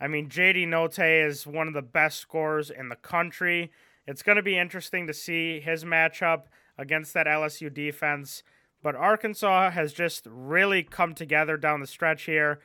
I 0.00 0.06
mean, 0.06 0.28
JD 0.28 0.68
Notae 0.68 1.26
is 1.26 1.44
one 1.44 1.66
of 1.66 1.74
the 1.74 1.82
best 1.82 2.20
scorers 2.20 2.70
in 2.70 2.88
the 2.88 2.96
country. 2.96 3.72
It's 4.06 4.22
going 4.22 4.36
to 4.36 4.42
be 4.42 4.56
interesting 4.56 5.06
to 5.06 5.12
see 5.12 5.60
his 5.60 5.84
matchup 5.84 6.44
against 6.78 7.12
that 7.12 7.26
LSU 7.26 7.72
defense. 7.72 8.42
But 8.82 8.96
Arkansas 8.96 9.70
has 9.70 9.92
just 9.92 10.26
really 10.30 10.82
come 10.82 11.14
together 11.14 11.56
down 11.56 11.80
the 11.80 11.86
stretch 11.86 12.24
here. 12.24 12.60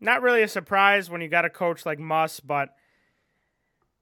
Not 0.00 0.22
really 0.22 0.42
a 0.42 0.48
surprise 0.48 1.10
when 1.10 1.20
you 1.20 1.28
got 1.28 1.44
a 1.44 1.50
coach 1.50 1.84
like 1.84 1.98
Muss, 1.98 2.40
but 2.40 2.74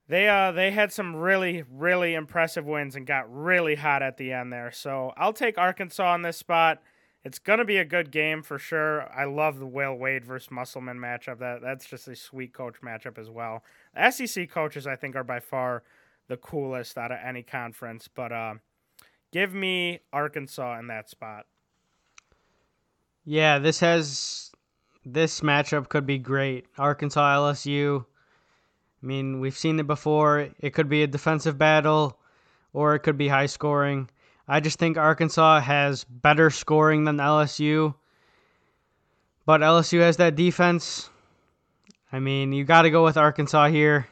they 0.09 0.29
uh 0.29 0.53
they 0.53 0.71
had 0.71 0.93
some 0.93 1.17
really 1.17 1.65
really 1.71 2.15
impressive 2.15 2.67
wins 2.67 2.97
and 2.97 3.07
got 3.07 3.33
really 3.33 3.75
hot 3.75 4.03
at 4.03 4.17
the 4.17 4.33
end 4.33 4.53
there. 4.53 4.71
So 4.73 5.13
I'll 5.17 5.33
take 5.33 5.59
Arkansas 5.59 6.13
on 6.13 6.23
this 6.23 6.37
spot. 6.37 6.83
It's 7.25 7.39
gonna 7.39 7.65
be 7.65 7.77
a 7.77 7.85
good 7.85 8.11
game 8.11 8.43
for 8.43 8.59
sure. 8.59 9.09
I 9.13 9.25
love 9.25 9.59
the 9.59 9.67
Will 9.67 9.95
Wade 9.95 10.25
versus 10.25 10.51
Musselman 10.51 10.99
matchup. 10.99 11.39
That 11.39 11.61
that's 11.63 11.87
just 11.87 12.09
a 12.09 12.17
sweet 12.17 12.53
coach 12.53 12.81
matchup 12.83 13.19
as 13.19 13.31
well. 13.31 13.63
SEC 14.11 14.51
coaches 14.51 14.87
I 14.87 14.97
think 14.97 15.17
are 15.17 15.25
by 15.25 15.41
far 15.41 15.83
the 16.29 16.37
coolest 16.37 16.97
out 16.99 17.13
of 17.13 17.19
any 17.25 17.43
conference. 17.43 18.09
But 18.09 18.33
uh, 18.33 18.55
give 19.33 19.53
me 19.53 20.01
Arkansas 20.13 20.79
in 20.79 20.87
that 20.89 21.11
spot. 21.11 21.47
Yeah, 23.25 23.59
this 23.59 23.81
has 23.81 24.53
this 25.05 25.41
matchup 25.41 25.89
could 25.89 26.07
be 26.07 26.19
great. 26.19 26.67
Arkansas 26.79 27.37
LSU. 27.37 28.05
I 29.03 29.07
mean, 29.07 29.41
we've 29.41 29.57
seen 29.57 29.81
it 29.81 29.87
before. 29.87 30.49
It 30.61 30.71
could 30.75 30.89
be 30.89 31.03
a 31.03 31.09
defensive 31.09 31.59
battle 31.59 32.19
or 32.73 32.95
it 32.95 33.01
could 33.01 33.19
be 33.19 33.29
high 33.29 33.47
scoring. 33.47 34.09
I 34.47 34.61
just 34.61 34.79
think 34.79 34.97
Arkansas 34.97 35.61
has 35.61 36.05
better 36.05 36.51
scoring 36.51 37.05
than 37.05 37.17
LSU. 37.17 37.95
But 39.45 39.61
LSU 39.61 40.01
has 40.01 40.19
that 40.19 40.37
defense. 40.37 41.11
I 42.13 42.21
mean, 42.21 42.53
you 42.53 42.65
got 42.65 42.83
to 42.83 42.91
go 42.91 43.03
with 43.03 43.17
Arkansas 43.17 43.69
here. 43.69 44.07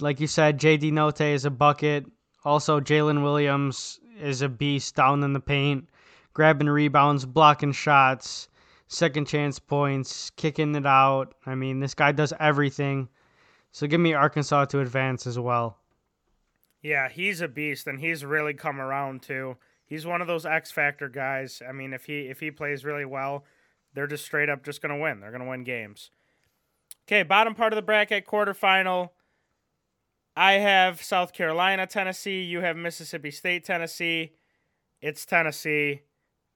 Like 0.00 0.20
you 0.20 0.26
said, 0.26 0.60
JD 0.60 0.92
Notae 0.92 1.32
is 1.32 1.46
a 1.46 1.50
bucket. 1.50 2.04
Also, 2.46 2.78
Jalen 2.78 3.24
Williams 3.24 3.98
is 4.22 4.40
a 4.40 4.48
beast 4.48 4.94
down 4.94 5.24
in 5.24 5.32
the 5.32 5.40
paint, 5.40 5.88
grabbing 6.32 6.68
rebounds, 6.68 7.26
blocking 7.26 7.72
shots, 7.72 8.48
second 8.86 9.26
chance 9.26 9.58
points, 9.58 10.30
kicking 10.30 10.76
it 10.76 10.86
out. 10.86 11.34
I 11.44 11.56
mean, 11.56 11.80
this 11.80 11.92
guy 11.92 12.12
does 12.12 12.32
everything. 12.38 13.08
So 13.72 13.88
give 13.88 13.98
me 13.98 14.14
Arkansas 14.14 14.66
to 14.66 14.78
advance 14.78 15.26
as 15.26 15.40
well. 15.40 15.78
Yeah, 16.82 17.08
he's 17.08 17.40
a 17.40 17.48
beast, 17.48 17.88
and 17.88 17.98
he's 17.98 18.24
really 18.24 18.54
come 18.54 18.80
around 18.80 19.22
too. 19.22 19.56
He's 19.84 20.06
one 20.06 20.20
of 20.20 20.28
those 20.28 20.46
X 20.46 20.70
factor 20.70 21.08
guys. 21.08 21.60
I 21.68 21.72
mean, 21.72 21.92
if 21.92 22.04
he 22.04 22.28
if 22.28 22.38
he 22.38 22.52
plays 22.52 22.84
really 22.84 23.04
well, 23.04 23.44
they're 23.92 24.06
just 24.06 24.24
straight 24.24 24.48
up 24.48 24.64
just 24.64 24.80
gonna 24.80 24.98
win. 25.00 25.18
They're 25.18 25.32
gonna 25.32 25.50
win 25.50 25.64
games. 25.64 26.12
Okay, 27.08 27.24
bottom 27.24 27.56
part 27.56 27.72
of 27.72 27.76
the 27.76 27.82
bracket, 27.82 28.24
quarterfinal. 28.24 29.10
I 30.36 30.54
have 30.54 31.02
South 31.02 31.32
Carolina, 31.32 31.86
Tennessee. 31.86 32.42
You 32.42 32.60
have 32.60 32.76
Mississippi 32.76 33.30
State, 33.30 33.64
Tennessee. 33.64 34.32
It's 35.00 35.24
Tennessee. 35.24 36.02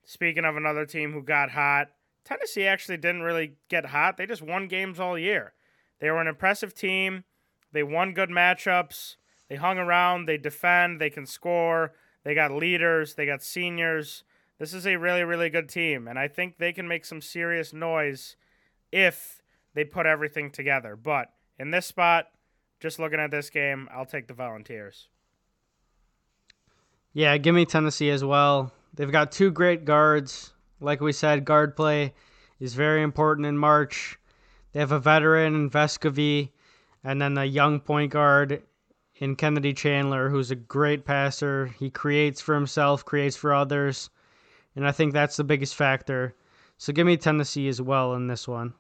Speaking 0.05 0.45
of 0.45 0.57
another 0.57 0.85
team 0.85 1.13
who 1.13 1.23
got 1.23 1.53
hot, 1.53 1.89
Tennessee 2.25 2.67
actually 2.67 2.99
didn't 2.99 3.23
really 3.23 3.53
get 3.69 3.87
hot. 3.87 4.19
They 4.19 4.27
just 4.27 4.43
won 4.43 4.69
games 4.69 5.01
all 5.01 5.19
year. 5.19 5.55
They 5.99 6.11
were 6.11 6.21
an 6.21 6.27
impressive 6.27 6.75
team. 6.75 7.25
They 7.73 7.83
won 7.83 8.13
good 8.13 8.29
matchups. 8.29 9.17
They 9.51 9.57
hung 9.57 9.79
around, 9.79 10.27
they 10.27 10.39
defend, 10.39 11.01
they 11.01 11.11
can 11.11 11.27
score, 11.27 11.93
they 12.23 12.35
got 12.35 12.53
leaders, 12.53 13.17
they 13.17 13.27
got 13.27 13.43
seniors. 13.43 14.23
This 14.61 14.73
is 14.73 14.87
a 14.87 14.97
really, 14.97 15.25
really 15.25 15.51
good 15.51 15.69
team, 15.69 16.07
and 16.07 16.19
I 16.21 16.29
think 16.29 16.59
they 16.59 16.73
can 16.73 16.87
make 16.87 17.05
some 17.05 17.21
serious 17.21 17.73
noise 17.73 18.37
if 18.93 19.43
they 19.75 19.83
put 19.83 20.07
everything 20.07 20.53
together. 20.53 20.95
But 20.95 21.33
in 21.59 21.73
this 21.73 21.87
spot, 21.87 22.27
just 22.81 22.99
looking 22.99 23.21
at 23.21 23.31
this 23.31 23.51
game, 23.51 23.89
I'll 23.93 24.07
take 24.07 24.27
the 24.27 24.35
Volunteers. 24.35 25.09
Yeah, 27.13 27.37
give 27.37 27.55
me 27.55 27.67
Tennessee 27.67 28.11
as 28.11 28.25
well. 28.25 28.73
They've 28.95 29.11
got 29.11 29.33
two 29.33 29.51
great 29.51 29.85
guards. 29.85 30.53
Like 30.81 31.01
we 31.01 31.13
said, 31.13 31.45
guard 31.45 31.77
play 31.77 32.15
is 32.59 32.75
very 32.75 33.03
important 33.03 33.47
in 33.47 33.59
March. 33.59 34.19
They 34.73 34.81
have 34.81 34.93
a 34.93 34.99
veteran 34.99 35.55
in 35.55 35.71
Vescovi 35.71 36.51
and 37.05 37.21
then 37.21 37.37
a 37.37 37.45
young 37.45 37.81
point 37.81 38.13
guard 38.13 38.63
in 39.17 39.37
Kennedy 39.37 39.75
Chandler, 39.75 40.31
who's 40.31 40.51
a 40.51 40.57
great 40.57 41.05
passer. 41.05 41.67
He 41.79 41.91
creates 41.91 42.41
for 42.41 42.55
himself, 42.55 43.05
creates 43.05 43.37
for 43.37 43.53
others, 43.53 44.11
and 44.75 44.87
I 44.87 44.93
think 44.93 45.13
that's 45.13 45.37
the 45.37 45.45
biggest 45.45 45.75
factor. 45.75 46.35
So 46.79 46.93
give 46.93 47.07
me 47.07 47.17
Tennessee 47.17 47.69
as 47.69 47.83
well 47.83 48.15
in 48.15 48.27
this 48.27 48.49
one. 48.49 48.73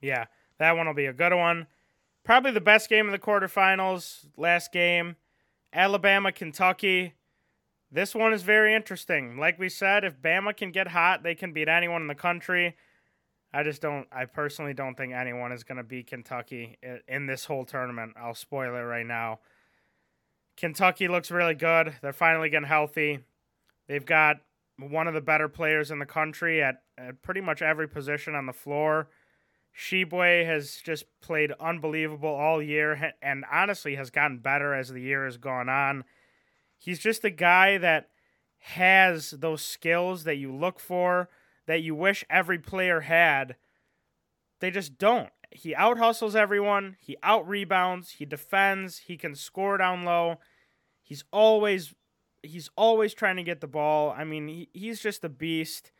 Yeah, 0.00 0.26
that 0.58 0.76
one 0.76 0.86
will 0.86 0.94
be 0.94 1.06
a 1.06 1.12
good 1.12 1.34
one. 1.34 1.66
Probably 2.24 2.52
the 2.52 2.60
best 2.60 2.88
game 2.88 3.06
of 3.06 3.12
the 3.12 3.18
quarterfinals, 3.18 4.26
last 4.36 4.72
game. 4.72 5.16
Alabama, 5.72 6.32
Kentucky. 6.32 7.14
This 7.90 8.14
one 8.14 8.32
is 8.32 8.42
very 8.42 8.74
interesting. 8.74 9.38
Like 9.38 9.58
we 9.58 9.68
said, 9.68 10.04
if 10.04 10.20
Bama 10.20 10.56
can 10.56 10.70
get 10.70 10.88
hot, 10.88 11.22
they 11.22 11.34
can 11.34 11.52
beat 11.52 11.68
anyone 11.68 12.02
in 12.02 12.08
the 12.08 12.14
country. 12.14 12.76
I 13.52 13.62
just 13.62 13.82
don't. 13.82 14.06
I 14.10 14.24
personally 14.24 14.72
don't 14.72 14.94
think 14.94 15.12
anyone 15.12 15.52
is 15.52 15.62
going 15.62 15.76
to 15.76 15.84
beat 15.84 16.06
Kentucky 16.06 16.78
in 17.06 17.26
this 17.26 17.44
whole 17.44 17.66
tournament. 17.66 18.14
I'll 18.16 18.34
spoil 18.34 18.74
it 18.74 18.80
right 18.80 19.06
now. 19.06 19.40
Kentucky 20.56 21.08
looks 21.08 21.30
really 21.30 21.54
good. 21.54 21.94
They're 22.00 22.12
finally 22.12 22.48
getting 22.48 22.68
healthy. 22.68 23.20
They've 23.88 24.04
got 24.04 24.36
one 24.78 25.06
of 25.06 25.14
the 25.14 25.20
better 25.20 25.48
players 25.48 25.90
in 25.90 25.98
the 25.98 26.06
country 26.06 26.62
at, 26.62 26.82
at 26.96 27.20
pretty 27.20 27.40
much 27.40 27.60
every 27.60 27.88
position 27.88 28.34
on 28.34 28.46
the 28.46 28.52
floor. 28.52 29.08
Tshiebwe 29.76 30.46
has 30.46 30.80
just 30.84 31.04
played 31.20 31.52
unbelievable 31.58 32.28
all 32.28 32.62
year 32.62 33.14
and 33.22 33.44
honestly 33.50 33.94
has 33.96 34.10
gotten 34.10 34.38
better 34.38 34.74
as 34.74 34.90
the 34.90 35.00
year 35.00 35.24
has 35.24 35.38
gone 35.38 35.68
on. 35.68 36.04
He's 36.78 36.98
just 36.98 37.24
a 37.24 37.30
guy 37.30 37.78
that 37.78 38.08
has 38.58 39.30
those 39.30 39.62
skills 39.62 40.24
that 40.24 40.36
you 40.36 40.54
look 40.54 40.78
for 40.78 41.28
that 41.66 41.82
you 41.82 41.94
wish 41.94 42.24
every 42.28 42.58
player 42.58 43.00
had. 43.00 43.56
They 44.60 44.70
just 44.70 44.98
don't. 44.98 45.30
He 45.50 45.74
out 45.74 45.98
hustles 45.98 46.34
everyone, 46.34 46.96
he 47.00 47.16
out 47.22 47.46
rebounds, 47.46 48.12
he 48.12 48.24
defends, 48.24 48.98
he 48.98 49.16
can 49.16 49.34
score 49.34 49.76
down 49.76 50.04
low. 50.04 50.38
He's 51.02 51.24
always 51.30 51.94
he's 52.42 52.70
always 52.76 53.14
trying 53.14 53.36
to 53.36 53.42
get 53.42 53.60
the 53.60 53.66
ball. 53.66 54.14
I 54.16 54.24
mean, 54.24 54.48
he, 54.48 54.68
he's 54.72 55.00
just 55.00 55.24
a 55.24 55.28
beast. 55.28 55.92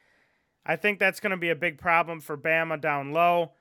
I 0.64 0.76
think 0.76 0.98
that's 0.98 1.20
going 1.20 1.32
to 1.32 1.36
be 1.36 1.50
a 1.50 1.56
big 1.56 1.78
problem 1.78 2.20
for 2.20 2.36
Bama 2.36 2.80
down 2.80 3.12
low, 3.12 3.52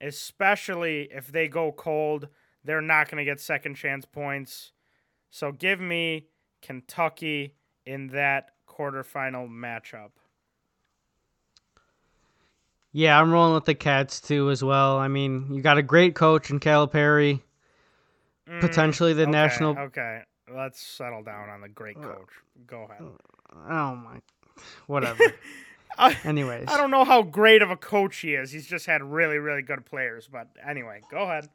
especially 0.00 1.08
if 1.12 1.28
they 1.28 1.48
go 1.48 1.72
cold. 1.72 2.28
They're 2.64 2.80
not 2.80 3.10
going 3.10 3.18
to 3.18 3.24
get 3.24 3.40
second 3.40 3.76
chance 3.76 4.04
points. 4.04 4.72
So 5.30 5.52
give 5.52 5.80
me 5.80 6.26
Kentucky 6.62 7.54
in 7.84 8.08
that 8.08 8.50
quarterfinal 8.68 9.48
matchup. 9.48 10.10
Yeah, 12.92 13.20
I'm 13.20 13.30
rolling 13.30 13.54
with 13.54 13.66
the 13.66 13.74
Cats 13.74 14.20
too 14.20 14.50
as 14.50 14.64
well. 14.64 14.96
I 14.96 15.08
mean, 15.08 15.52
you 15.52 15.60
got 15.60 15.76
a 15.76 15.82
great 15.82 16.14
coach 16.14 16.50
in 16.50 16.60
Calipari, 16.60 17.42
mm, 18.48 18.60
potentially 18.60 19.12
the 19.12 19.24
okay, 19.24 19.30
national. 19.30 19.78
Okay, 19.78 20.22
let's 20.54 20.80
settle 20.80 21.22
down 21.22 21.50
on 21.50 21.60
the 21.60 21.68
great 21.68 22.00
coach. 22.00 22.30
Go 22.66 22.84
ahead. 22.84 23.02
Oh 23.68 23.96
my, 23.96 24.20
whatever. 24.86 25.22
I, 25.98 26.16
Anyways, 26.24 26.68
I 26.68 26.76
don't 26.76 26.90
know 26.90 27.04
how 27.04 27.22
great 27.22 27.62
of 27.62 27.70
a 27.70 27.76
coach 27.76 28.18
he 28.18 28.34
is. 28.34 28.50
He's 28.50 28.66
just 28.66 28.86
had 28.86 29.02
really, 29.02 29.38
really 29.38 29.62
good 29.62 29.84
players. 29.86 30.28
But 30.30 30.48
anyway, 30.66 31.00
go 31.10 31.18
ahead. 31.18 31.48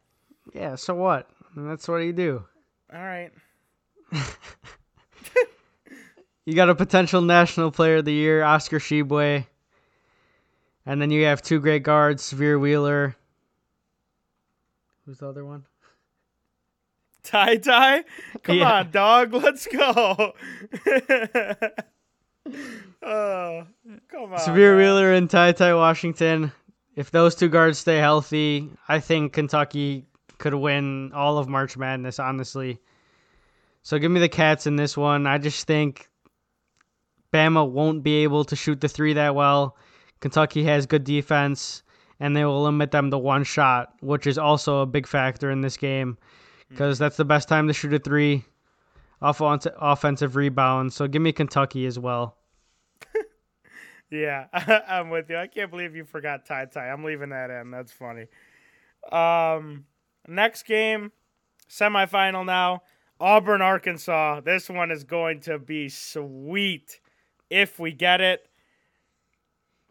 Yeah. 0.53 0.75
So 0.75 0.95
what? 0.95 1.29
that's 1.55 1.88
what 1.88 1.98
you 1.98 2.13
do. 2.13 2.43
All 2.93 3.01
right. 3.01 3.31
you 6.45 6.53
got 6.55 6.69
a 6.69 6.75
potential 6.75 7.21
national 7.21 7.71
player 7.71 7.98
of 7.98 8.05
the 8.05 8.13
year, 8.13 8.43
Oscar 8.43 8.79
Tshiebwe. 8.79 9.45
And 10.86 11.01
then 11.01 11.12
you 11.12 11.25
have 11.25 11.41
two 11.41 11.60
great 11.60 11.83
guards, 11.83 12.33
Sahvir 12.33 12.60
Wheeler. 12.60 13.15
Who's 15.05 15.19
the 15.19 15.29
other 15.29 15.45
one? 15.45 15.65
Ty 17.24 17.57
Ty? 17.57 18.03
Come 18.43 18.57
yeah. 18.57 18.79
on, 18.79 18.91
dog. 18.91 19.33
Let's 19.33 19.67
go. 19.67 20.33
oh, 23.03 23.65
come 24.10 24.33
on. 24.33 24.39
Sahvir 24.39 24.77
Wheeler 24.77 25.13
and 25.13 25.29
Ty 25.29 25.53
Ty 25.53 25.75
Washington. 25.75 26.51
If 26.95 27.12
those 27.12 27.36
two 27.36 27.50
guards 27.50 27.79
stay 27.79 27.98
healthy, 27.98 28.69
I 28.88 29.00
think 29.00 29.33
Kentucky 29.33 30.05
could 30.38 30.53
win 30.53 31.12
all 31.13 31.38
of 31.38 31.48
March 31.48 31.77
Madness, 31.77 32.19
honestly. 32.19 32.79
So 33.83 33.98
give 33.98 34.12
me 34.12 34.19
the 34.19 34.29
Cats 34.29 34.67
in 34.67 34.75
this 34.75 34.98
one. 34.98 35.25
I 35.25 35.38
just 35.38 35.65
think 35.65 36.10
Bama 37.33 37.69
won't 37.69 38.03
be 38.03 38.24
able 38.24 38.43
to 38.45 38.55
shoot 38.55 38.81
the 38.81 38.89
three 38.89 39.13
that 39.13 39.36
well. 39.36 39.77
Kentucky 40.19 40.63
has 40.65 40.86
good 40.86 41.03
defense, 41.03 41.81
and 42.19 42.36
they 42.36 42.45
will 42.45 42.62
limit 42.63 42.91
them 42.91 43.10
to 43.10 43.17
one 43.17 43.43
shot, 43.43 43.93
which 44.01 44.27
is 44.27 44.38
also 44.38 44.81
a 44.81 44.86
big 44.86 45.07
factor 45.07 45.50
in 45.50 45.62
this 45.62 45.77
game 45.77 46.17
because 46.69 46.98
mm. 46.98 47.00
that's 47.00 47.17
the 47.17 47.25
best 47.25 47.48
time 47.48 47.67
to 47.67 47.74
shoot 47.74 47.93
a 47.93 48.00
three. 48.00 48.45
Off 49.21 49.41
offensive 49.41 50.35
rebounds. 50.35 50.95
So 50.95 51.07
give 51.07 51.21
me 51.21 51.31
Kentucky 51.31 51.85
as 51.85 51.99
well. 51.99 52.37
yeah, 54.11 54.47
I'm 54.87 55.09
with 55.09 55.29
you. 55.29 55.37
I 55.37 55.47
can't 55.47 55.69
believe 55.69 55.95
you 55.95 56.05
forgot 56.05 56.45
Ty 56.45 56.65
Ty. 56.65 56.89
I'm 56.89 57.03
leaving 57.03 57.29
that 57.29 57.49
in. 57.49 57.71
That's 57.71 57.91
funny. 57.91 58.27
Um, 59.11 59.85
next 60.27 60.63
game, 60.63 61.11
semifinal 61.69 62.45
now. 62.45 62.83
Auburn, 63.19 63.61
Arkansas. 63.61 64.41
This 64.41 64.67
one 64.67 64.89
is 64.89 65.03
going 65.03 65.41
to 65.41 65.59
be 65.59 65.89
sweet 65.89 66.99
if 67.51 67.77
we 67.77 67.91
get 67.91 68.19
it. 68.19 68.47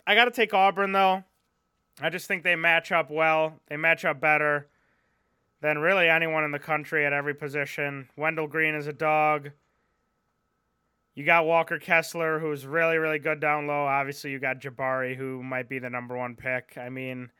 I 0.04 0.16
got 0.16 0.24
to 0.24 0.32
take 0.32 0.52
Auburn, 0.52 0.90
though. 0.90 1.22
I 2.00 2.10
just 2.10 2.26
think 2.26 2.42
they 2.42 2.56
match 2.56 2.90
up 2.90 3.10
well. 3.10 3.60
They 3.68 3.76
match 3.76 4.04
up 4.04 4.20
better 4.20 4.69
than 5.60 5.78
really 5.78 6.08
anyone 6.08 6.44
in 6.44 6.52
the 6.52 6.58
country 6.58 7.04
at 7.04 7.12
every 7.12 7.34
position. 7.34 8.08
Wendell 8.16 8.46
Green 8.46 8.74
is 8.74 8.86
a 8.86 8.92
dog. 8.92 9.50
You 11.14 11.24
got 11.24 11.46
Walker 11.46 11.78
Kessler, 11.78 12.38
who's 12.38 12.66
really, 12.66 12.96
really 12.96 13.18
good 13.18 13.40
down 13.40 13.66
low. 13.66 13.84
Obviously, 13.84 14.30
you 14.30 14.38
got 14.38 14.60
Jabari, 14.60 15.16
who 15.16 15.42
might 15.42 15.68
be 15.68 15.78
the 15.78 15.90
number 15.90 16.16
one 16.16 16.36
pick. 16.36 16.78
I 16.78 16.88
mean, 16.88 17.30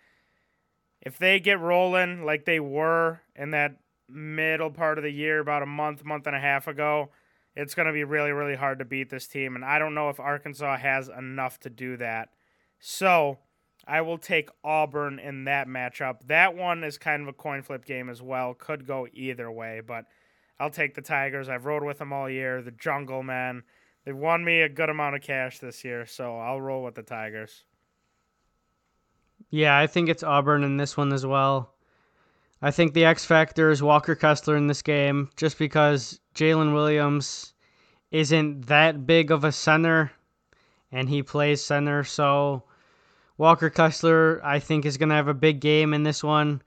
if 1.01 1.19
they 1.19 1.41
get 1.41 1.61
rolling 1.61 2.25
like 2.25 2.45
they 2.45 2.61
were 2.61 3.21
in 3.35 3.53
that 3.53 3.77
middle 4.09 4.71
part 4.71 4.99
of 4.99 5.05
the 5.05 5.13
year, 5.13 5.39
about 5.39 5.63
a 5.63 5.67
month, 5.67 6.05
month 6.05 6.27
and 6.27 6.37
a 6.37 6.41
half 6.41 6.67
ago, 6.67 7.11
it's 7.55 7.75
going 7.75 7.87
to 7.87 7.93
be 7.93 8.05
really, 8.05 8.33
really 8.33 8.57
hard 8.57 8.81
to 8.81 8.85
beat 8.85 9.09
this 9.09 9.27
team. 9.27 9.55
And 9.55 9.65
I 9.65 9.79
don't 9.79 9.95
know 9.95 10.11
if 10.11 10.21
Arkansas 10.21 10.77
has 10.79 11.09
enough 11.09 11.59
to 11.61 11.71
do 11.71 11.97
that. 11.97 12.31
So 12.81 13.39
I 13.91 14.03
will 14.03 14.19
take 14.19 14.51
Auburn 14.63 15.19
in 15.19 15.45
that 15.45 15.67
matchup. 15.67 16.21
That 16.29 16.55
one 16.55 16.85
is 16.85 16.97
kind 16.97 17.23
of 17.23 17.29
a 17.29 17.33
coin 17.33 17.63
flip 17.63 17.85
game 17.85 18.09
as 18.09 18.23
well. 18.23 18.55
Could 18.55 18.87
go 18.87 19.09
either 19.13 19.51
way, 19.51 19.83
but 19.85 20.05
I'll 20.61 20.71
take 20.71 20.95
the 20.95 21.03
Tigers. 21.03 21.49
I've 21.49 21.65
rode 21.65 21.83
with 21.83 21.99
them 21.99 22.13
all 22.13 22.31
year. 22.31 22.63
The 22.63 22.71
Jungle 22.71 23.25
Man. 23.25 23.65
They've 24.05 24.17
won 24.17 24.45
me 24.45 24.61
a 24.61 24.69
good 24.69 24.91
amount 24.91 25.17
of 25.17 25.23
cash 25.23 25.59
this 25.59 25.85
year, 25.85 26.07
so 26.07 26.39
I'll 26.39 26.61
roll 26.61 26.85
with 26.85 26.95
the 26.95 27.03
Tigers. 27.03 27.65
Yeah, 29.51 29.77
I 29.77 29.89
think 29.89 30.09
it's 30.09 30.23
Auburn 30.23 30.63
in 30.63 30.77
this 30.77 30.97
one 30.97 31.13
as 31.13 31.27
well. 31.27 31.75
I 32.63 32.71
think 32.71 32.95
the 32.95 33.07
X 33.07 33.25
factor 33.25 33.71
is 33.71 33.83
Walker 33.83 34.15
Kessler 34.15 34.57
in 34.57 34.69
this 34.69 34.83
game, 34.83 35.31
just 35.35 35.59
because 35.59 36.21
Jalen 36.37 36.73
Williams 36.75 37.55
isn't 38.13 38.69
that 38.69 39.05
big 39.05 39.33
of 39.33 39.43
a 39.43 39.51
center, 39.51 40.13
and 40.93 41.09
he 41.09 41.25
plays 41.25 41.65
center. 41.65 42.05
So 42.05 42.63
Walker 43.41 43.71
Kessler, 43.71 44.39
I 44.45 44.59
think, 44.59 44.85
is 44.85 44.99
going 44.99 45.09
to 45.09 45.15
have 45.15 45.27
a 45.27 45.33
big 45.33 45.61
game 45.61 45.95
in 45.95 46.03
this 46.03 46.23
one. 46.23 46.61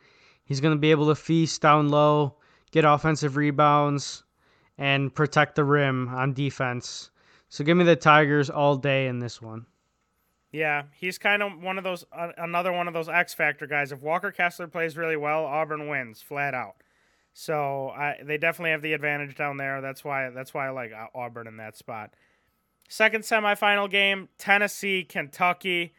He's 0.44 0.60
going 0.60 0.74
to 0.74 0.80
be 0.80 0.90
able 0.90 1.06
to 1.06 1.14
feast 1.14 1.62
down 1.62 1.90
low, 1.90 2.34
get 2.72 2.84
offensive 2.84 3.38
rebounds, 3.38 4.24
and 4.80 5.14
protect 5.14 5.54
the 5.54 5.66
rim 5.66 6.10
on 6.10 6.34
defense. 6.34 7.12
So 7.50 7.64
give 7.64 7.78
me 7.78 7.84
the 7.84 7.96
Tigers 7.96 8.50
all 8.50 8.76
day 8.76 9.06
in 9.06 9.20
this 9.20 9.40
one. 9.40 9.68
Yeah, 10.52 10.86
he's 10.96 11.20
kind 11.20 11.44
of 11.44 11.62
one 11.62 11.78
of 11.78 11.84
those 11.84 12.06
uh, 12.12 12.30
another 12.40 12.72
one 12.72 12.88
of 12.88 12.96
those 12.96 13.08
X 13.08 13.36
factor 13.36 13.68
guys. 13.68 13.92
If 13.92 14.02
Walker 14.02 14.32
Kessler 14.32 14.68
plays 14.68 14.98
really 14.98 15.16
well, 15.16 15.46
Auburn 15.46 15.88
wins 15.88 16.24
flat 16.24 16.56
out. 16.56 16.78
So 17.34 17.90
I, 17.90 18.16
they 18.24 18.40
definitely 18.40 18.72
have 18.72 18.82
the 18.82 18.94
advantage 18.94 19.36
down 19.36 19.58
there. 19.58 19.80
That's 19.80 20.04
why 20.04 20.32
that's 20.32 20.56
why 20.56 20.70
I 20.70 20.72
like 20.72 20.92
Auburn 21.14 21.46
in 21.46 21.58
that 21.58 21.78
spot. 21.78 22.16
Second 22.90 23.26
semifinal 23.26 23.92
game, 23.92 24.30
Tennessee 24.40 25.04
Kentucky. 25.04 25.94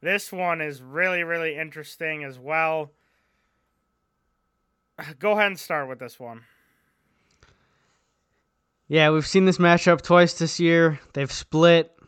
This 0.00 0.32
one 0.32 0.60
is 0.60 0.82
really 0.82 1.24
really 1.24 1.56
interesting 1.56 2.24
as 2.24 2.38
well. 2.38 2.92
Go 5.18 5.32
ahead 5.32 5.46
and 5.46 5.58
start 5.58 5.88
with 5.88 5.98
this 5.98 6.18
one. 6.18 6.42
Yeah, 8.88 9.10
we've 9.10 9.26
seen 9.26 9.44
this 9.44 9.58
matchup 9.58 10.00
twice 10.00 10.34
this 10.34 10.58
year. 10.58 10.98
They've 11.12 11.30
split 11.30 11.98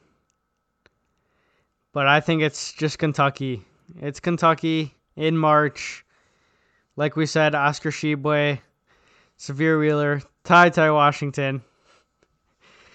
but 1.93 2.07
I 2.07 2.21
think 2.21 2.43
it's 2.43 2.73
just 2.73 2.99
Kentucky. 2.99 3.63
It's 4.01 4.21
Kentucky 4.21 4.95
in 5.17 5.37
March. 5.37 6.05
Like 6.97 7.17
we 7.17 7.27
said, 7.27 7.55
Oscar 7.55 7.91
Tshiebwe, 7.91 8.61
Sahvir 9.39 9.81
Wheeler, 9.81 10.23
Ty 10.45 10.71
Ty 10.71 10.91
Washington. 10.93 11.63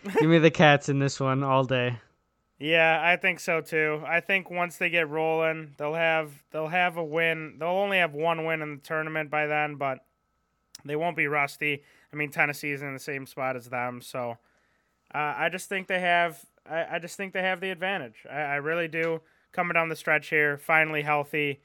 Give 0.20 0.30
me 0.30 0.38
the 0.38 0.52
Cats 0.52 0.90
in 0.90 1.00
this 1.00 1.20
one 1.20 1.44
all 1.44 1.64
day. 1.64 1.98
Yeah, 2.66 3.00
I 3.00 3.16
think 3.16 3.40
so 3.40 3.62
too. 3.62 4.02
I 4.08 4.22
think 4.22 4.50
once 4.50 4.78
they 4.78 4.90
get 4.90 5.08
rolling, 5.08 5.76
they'll 5.78 5.94
have 5.94 6.32
they'll 6.50 6.70
have 6.70 6.98
a 6.98 7.04
win. 7.04 7.58
They'll 7.60 7.70
only 7.70 8.00
have 8.00 8.16
one 8.16 8.44
win 8.44 8.64
in 8.64 8.78
the 8.78 8.82
tournament 8.82 9.30
by 9.30 9.46
then, 9.46 9.76
but 9.76 10.00
they 10.84 10.96
won't 10.96 11.16
be 11.16 11.28
rusty. 11.28 11.84
I 12.12 12.16
mean, 12.16 12.32
Tennessee's 12.32 12.82
in 12.82 12.92
the 12.92 13.00
same 13.00 13.28
spot 13.28 13.56
as 13.56 13.70
them, 13.70 14.02
so 14.02 14.40
uh, 15.14 15.36
I 15.38 15.50
just 15.50 15.70
think 15.70 15.86
they 15.86 16.00
have 16.00 16.44
I, 16.68 16.96
I 16.96 17.00
just 17.00 17.18
think 17.18 17.34
they 17.34 17.44
have 17.44 17.62
the 17.62 17.70
advantage. 17.70 18.26
I, 18.28 18.40
I 18.42 18.56
really 18.56 18.88
do. 18.88 19.22
Coming 19.52 19.76
down 19.76 19.90
the 19.90 19.96
stretch 19.96 20.30
here, 20.30 20.58
finally 20.58 21.04
healthy. 21.04 21.62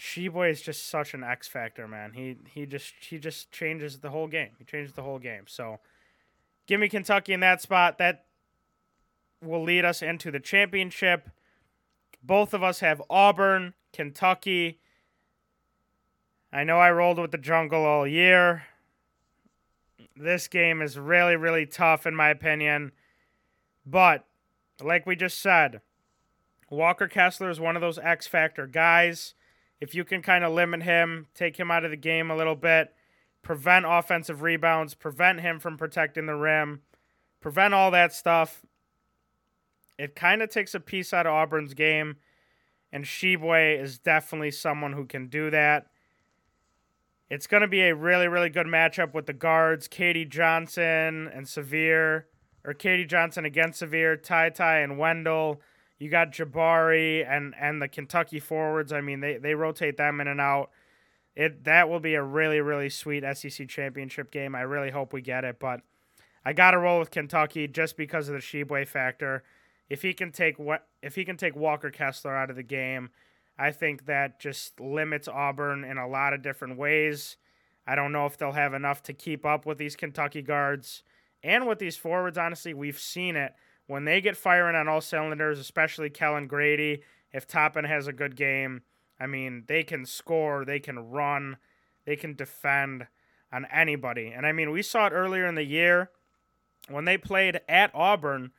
Tshiebwe 0.00 0.50
is 0.50 0.62
just 0.62 0.88
such 0.88 1.12
an 1.12 1.22
X 1.22 1.46
factor, 1.46 1.86
man. 1.86 2.14
He 2.14 2.36
he 2.54 2.64
just 2.64 2.94
he 3.00 3.18
just 3.18 3.52
changes 3.52 3.98
the 3.98 4.08
whole 4.08 4.28
game. 4.28 4.52
He 4.58 4.64
changes 4.64 4.94
the 4.94 5.02
whole 5.02 5.18
game. 5.18 5.44
So 5.46 5.80
give 6.66 6.80
me 6.80 6.88
Kentucky 6.88 7.34
in 7.34 7.40
that 7.40 7.60
spot. 7.60 7.98
That 7.98 8.24
will 9.42 9.62
lead 9.62 9.84
us 9.84 10.02
into 10.02 10.30
the 10.30 10.40
championship. 10.40 11.30
Both 12.22 12.54
of 12.54 12.62
us 12.62 12.80
have 12.80 13.02
Auburn, 13.10 13.74
Kentucky. 13.92 14.80
I 16.52 16.64
know 16.64 16.78
I 16.78 16.90
rolled 16.90 17.18
with 17.18 17.32
the 17.32 17.38
jungle 17.38 17.84
all 17.84 18.06
year. 18.06 18.64
This 20.16 20.46
game 20.48 20.80
is 20.80 20.98
really, 20.98 21.36
really 21.36 21.66
tough 21.66 22.06
in 22.06 22.14
my 22.14 22.30
opinion. 22.30 22.92
But 23.84 24.24
like 24.82 25.06
we 25.06 25.16
just 25.16 25.40
said, 25.40 25.80
Walker 26.70 27.08
Kessler 27.08 27.50
is 27.50 27.60
one 27.60 27.76
of 27.76 27.82
those 27.82 27.98
X 27.98 28.26
factor 28.26 28.66
guys. 28.66 29.34
If 29.80 29.94
you 29.94 30.04
can 30.04 30.22
kind 30.22 30.44
of 30.44 30.52
limit 30.52 30.82
him, 30.82 31.26
take 31.34 31.58
him 31.58 31.70
out 31.70 31.84
of 31.84 31.90
the 31.90 31.96
game 31.96 32.30
a 32.30 32.36
little 32.36 32.54
bit, 32.54 32.94
prevent 33.42 33.84
offensive 33.86 34.42
rebounds, 34.42 34.94
prevent 34.94 35.40
him 35.40 35.58
from 35.58 35.76
protecting 35.76 36.26
the 36.26 36.34
rim, 36.34 36.82
prevent 37.40 37.74
all 37.74 37.90
that 37.90 38.12
stuff, 38.12 38.64
it 39.98 40.14
kind 40.14 40.42
of 40.42 40.50
takes 40.50 40.74
a 40.74 40.80
piece 40.80 41.12
out 41.12 41.26
of 41.26 41.32
Auburn's 41.32 41.74
game. 41.74 42.16
And 42.92 43.04
Tshiebwe 43.04 43.80
is 43.80 43.98
definitely 43.98 44.52
someone 44.52 44.92
who 44.92 45.04
can 45.04 45.26
do 45.26 45.50
that. 45.50 45.86
It's 47.28 47.46
going 47.46 47.62
to 47.62 47.68
be 47.68 47.80
a 47.82 47.94
really, 47.94 48.28
really 48.28 48.50
good 48.50 48.66
matchup 48.66 49.14
with 49.14 49.26
the 49.26 49.32
guards, 49.32 49.88
KD 49.88 50.28
Johnson 50.28 51.28
and 51.34 51.46
Sahvir 51.46 52.24
or 52.64 52.74
KD 52.74 53.08
Johnson 53.08 53.44
against 53.44 53.82
Sahvir, 53.82 54.22
Ty 54.22 54.50
Ty 54.50 54.80
and 54.80 54.98
Wendell. 54.98 55.60
You 55.98 56.10
got 56.10 56.32
Jabari 56.32 57.28
and 57.28 57.54
and 57.58 57.80
the 57.80 57.88
Kentucky 57.88 58.40
forwards. 58.40 58.92
I 58.92 59.00
mean, 59.00 59.20
they 59.20 59.38
they 59.38 59.54
rotate 59.54 59.96
them 59.96 60.20
in 60.20 60.28
and 60.28 60.40
out. 60.40 60.70
It 61.34 61.64
that 61.64 61.88
will 61.88 62.00
be 62.00 62.14
a 62.14 62.22
really 62.22 62.60
really 62.60 62.90
sweet 62.90 63.24
SEC 63.36 63.68
championship 63.68 64.30
game. 64.30 64.54
I 64.54 64.62
really 64.62 64.90
hope 64.90 65.12
we 65.12 65.22
get 65.22 65.44
it, 65.44 65.58
but 65.58 65.80
I 66.44 66.52
got 66.52 66.72
to 66.72 66.78
roll 66.78 66.98
with 66.98 67.10
Kentucky 67.10 67.68
just 67.68 67.96
because 67.96 68.28
of 68.28 68.34
the 68.34 68.40
Tshiebwe 68.40 68.86
factor. 68.86 69.42
If 69.88 70.02
he 70.02 70.14
can 70.14 70.32
take 70.32 70.58
what 70.58 70.86
if 71.02 71.14
he 71.14 71.24
can 71.24 71.36
take 71.36 71.54
Walker 71.54 71.90
Kessler 71.90 72.36
out 72.36 72.50
of 72.50 72.56
the 72.56 72.62
game, 72.62 73.10
I 73.58 73.70
think 73.70 74.06
that 74.06 74.40
just 74.40 74.80
limits 74.80 75.28
Auburn 75.28 75.84
in 75.84 75.98
a 75.98 76.08
lot 76.08 76.32
of 76.32 76.42
different 76.42 76.78
ways. 76.78 77.36
I 77.86 77.94
don't 77.94 78.12
know 78.12 78.26
if 78.26 78.36
they'll 78.38 78.52
have 78.52 78.74
enough 78.74 79.02
to 79.04 79.12
keep 79.12 79.44
up 79.44 79.66
with 79.66 79.78
these 79.78 79.96
Kentucky 79.96 80.42
guards. 80.42 81.02
And 81.42 81.66
with 81.66 81.78
these 81.78 81.96
forwards, 81.96 82.38
honestly, 82.38 82.72
we've 82.72 82.98
seen 82.98 83.36
it. 83.36 83.52
When 83.86 84.06
they 84.06 84.22
get 84.22 84.36
firing 84.36 84.74
on 84.74 84.88
all 84.88 85.02
cylinders, 85.02 85.58
especially 85.58 86.08
Kellan 86.08 86.46
Grady, 86.46 87.02
if 87.32 87.46
Toppin 87.46 87.84
has 87.84 88.06
a 88.06 88.12
good 88.14 88.34
game, 88.34 88.82
I 89.20 89.26
mean, 89.26 89.64
they 89.66 89.82
can 89.82 90.06
score, 90.06 90.64
they 90.64 90.80
can 90.80 91.10
run, 91.10 91.58
they 92.06 92.16
can 92.16 92.34
defend 92.34 93.06
on 93.52 93.66
anybody. 93.72 94.32
And 94.34 94.46
I 94.46 94.52
mean, 94.52 94.70
we 94.70 94.82
saw 94.82 95.06
it 95.06 95.12
earlier 95.12 95.46
in 95.46 95.54
the 95.54 95.64
year 95.64 96.10
when 96.88 97.04
they 97.04 97.18
played 97.18 97.60
at 97.68 97.94
Auburn. 97.94 98.52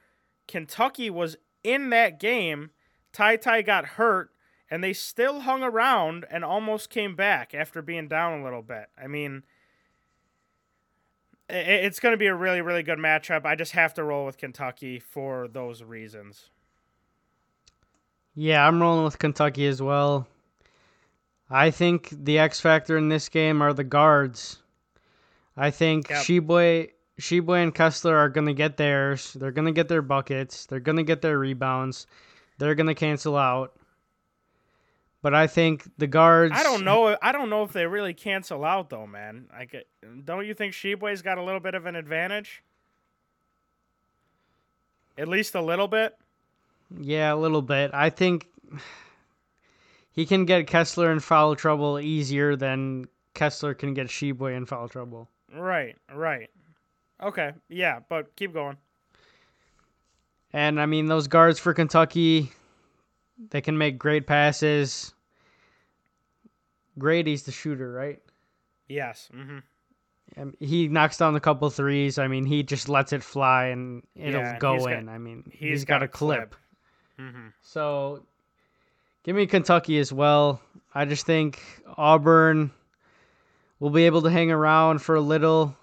Kentucky 0.47 1.09
was 1.09 1.37
in 1.63 1.89
that 1.89 2.19
game. 2.19 2.71
Ty 3.11 3.37
Ty 3.37 3.61
got 3.61 3.85
hurt, 3.85 4.31
and 4.69 4.83
they 4.83 4.93
still 4.93 5.41
hung 5.41 5.63
around 5.63 6.25
and 6.29 6.43
almost 6.43 6.89
came 6.89 7.15
back 7.15 7.53
after 7.53 7.81
being 7.81 8.07
down 8.07 8.39
a 8.39 8.43
little 8.43 8.61
bit. 8.61 8.87
I 9.01 9.07
mean, 9.07 9.43
it's 11.49 11.99
going 11.99 12.13
to 12.13 12.17
be 12.17 12.27
a 12.27 12.35
really, 12.35 12.61
really 12.61 12.83
good 12.83 12.99
matchup. 12.99 13.45
I 13.45 13.55
just 13.55 13.73
have 13.73 13.93
to 13.95 14.03
roll 14.03 14.25
with 14.25 14.37
Kentucky 14.37 14.99
for 14.99 15.47
those 15.47 15.83
reasons. 15.83 16.49
Yeah, 18.33 18.67
I'm 18.67 18.81
rolling 18.81 19.05
with 19.05 19.19
Kentucky 19.19 19.65
as 19.65 19.81
well. 19.81 20.27
I 21.49 21.71
think 21.71 22.09
the 22.11 22.39
X 22.39 22.59
factor 22.59 22.97
in 22.97 23.09
this 23.09 23.29
game 23.29 23.61
are 23.61 23.73
the 23.73 23.83
guards. 23.83 24.57
I 25.55 25.71
think 25.71 26.09
yep. 26.09 26.23
Tshiebwe 27.19 27.63
and 27.63 27.73
Kessler 27.73 28.17
are 28.17 28.29
going 28.29 28.47
to 28.47 28.53
get 28.53 28.77
theirs. 28.77 29.33
They're 29.33 29.51
going 29.51 29.67
to 29.67 29.71
get 29.71 29.87
their 29.87 30.01
buckets. 30.01 30.65
They're 30.65 30.79
going 30.79 30.97
to 30.97 31.03
get 31.03 31.21
their 31.21 31.39
rebounds. 31.39 32.07
They're 32.57 32.75
going 32.75 32.87
to 32.87 32.95
cancel 32.95 33.37
out. 33.37 33.73
But 35.21 35.33
I 35.33 35.47
think 35.47 35.89
the 35.97 36.07
guards. 36.07 36.53
I 36.55 36.61
don't 36.61 36.83
know. 36.83 37.17
I 37.19 37.31
don't 37.31 37.49
know 37.49 37.63
if 37.63 37.73
they 37.73 37.87
really 37.87 38.13
cancel 38.13 38.63
out 38.63 38.91
though, 38.91 39.07
man. 39.07 39.47
Like, 39.51 39.73
uh, 39.73 40.07
don't 40.23 40.45
you 40.45 40.53
think 40.53 40.73
Tshiebwe's 40.73 41.23
got 41.23 41.39
a 41.39 41.43
little 41.43 41.59
bit 41.59 41.73
of 41.73 41.87
an 41.87 41.95
advantage? 41.95 42.61
At 45.17 45.27
least 45.27 45.55
a 45.55 45.61
little 45.61 45.87
bit. 45.87 46.15
Yeah, 46.99 47.33
a 47.33 47.37
little 47.37 47.63
bit. 47.63 47.89
I 47.93 48.11
think 48.11 48.47
he 50.11 50.25
can 50.25 50.45
get 50.45 50.67
Kessler 50.67 51.11
in 51.11 51.19
foul 51.19 51.55
trouble 51.55 51.99
easier 51.99 52.55
than 52.55 53.05
Kessler 53.33 53.73
can 53.73 53.95
get 53.95 54.07
Tshiebwe 54.07 54.55
in 54.55 54.65
foul 54.65 54.89
trouble. 54.89 55.27
Right, 55.51 55.95
right. 56.13 56.49
Okay, 57.25 57.51
yeah, 57.69 57.99
but 58.07 58.35
keep 58.35 58.53
going. 58.53 58.77
And 60.53 60.79
I 60.79 60.85
mean, 60.85 61.07
those 61.07 61.27
guards 61.27 61.59
for 61.59 61.73
Kentucky, 61.73 62.51
they 63.49 63.61
can 63.61 63.77
make 63.77 63.97
great 63.97 64.27
passes. 64.27 65.13
Grady's 66.97 67.43
the 67.43 67.51
shooter, 67.51 67.91
right? 67.91 68.19
Yes. 68.87 69.29
Mm-hmm. 69.35 69.57
Um, 70.41 70.53
he 70.59 70.87
knocks 70.87 71.17
down 71.17 71.35
a 71.35 71.39
couple 71.39 71.69
threes. 71.69 72.17
I 72.19 72.27
mean, 72.27 72.45
he 72.45 72.63
just 72.63 72.87
lets 72.89 73.11
it 73.13 73.23
fly 73.23 73.65
and 73.65 74.03
it'll 74.15 74.41
Yeah, 74.41 74.57
go 74.59 74.73
he's 74.75 74.85
in. 74.85 75.05
got- 75.05 75.11
I 75.11 75.17
mean, 75.17 75.43
he's 75.51 75.69
he's 75.69 75.85
got, 75.85 75.95
got 75.95 76.01
a 76.03 76.05
a 76.05 76.09
clip. 76.09 76.37
clip. 76.51 76.55
Mm-hmm. 77.19 77.47
So, 77.61 78.23
give 79.23 79.35
me 79.35 79.45
Kentucky 79.47 79.97
as 79.99 80.11
well. 80.13 80.61
I 80.93 81.05
just 81.05 81.25
think 81.25 81.61
Auburn 81.97 82.71
will 83.79 83.89
be 83.89 84.05
able 84.05 84.21
to 84.23 84.29
hang 84.29 84.51
around 84.51 84.99
for 84.99 85.15
a 85.15 85.21
little, 85.21 85.75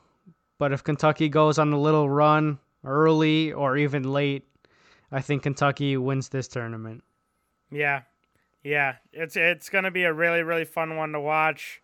but 0.62 0.70
if 0.70 0.85
Kentucky 0.85 1.29
goes 1.29 1.59
on 1.59 1.72
a 1.72 1.77
little 1.77 2.09
run 2.09 2.61
early 2.85 3.53
or 3.53 3.77
even 3.77 4.05
late, 4.05 4.46
I 5.11 5.20
think 5.20 5.42
Kentucky 5.42 5.96
wins 5.96 6.29
this 6.29 6.46
tournament. 6.46 7.03
Yeah, 7.72 8.03
yeah. 8.62 8.94
It's 9.12 9.35
it's 9.35 9.68
gonna 9.68 9.90
be 9.90 10.05
a 10.05 10.12
really 10.12 10.44
really 10.44 10.64
fun 10.64 10.96
one 10.96 11.11
to 11.14 11.20
watch. 11.20 11.83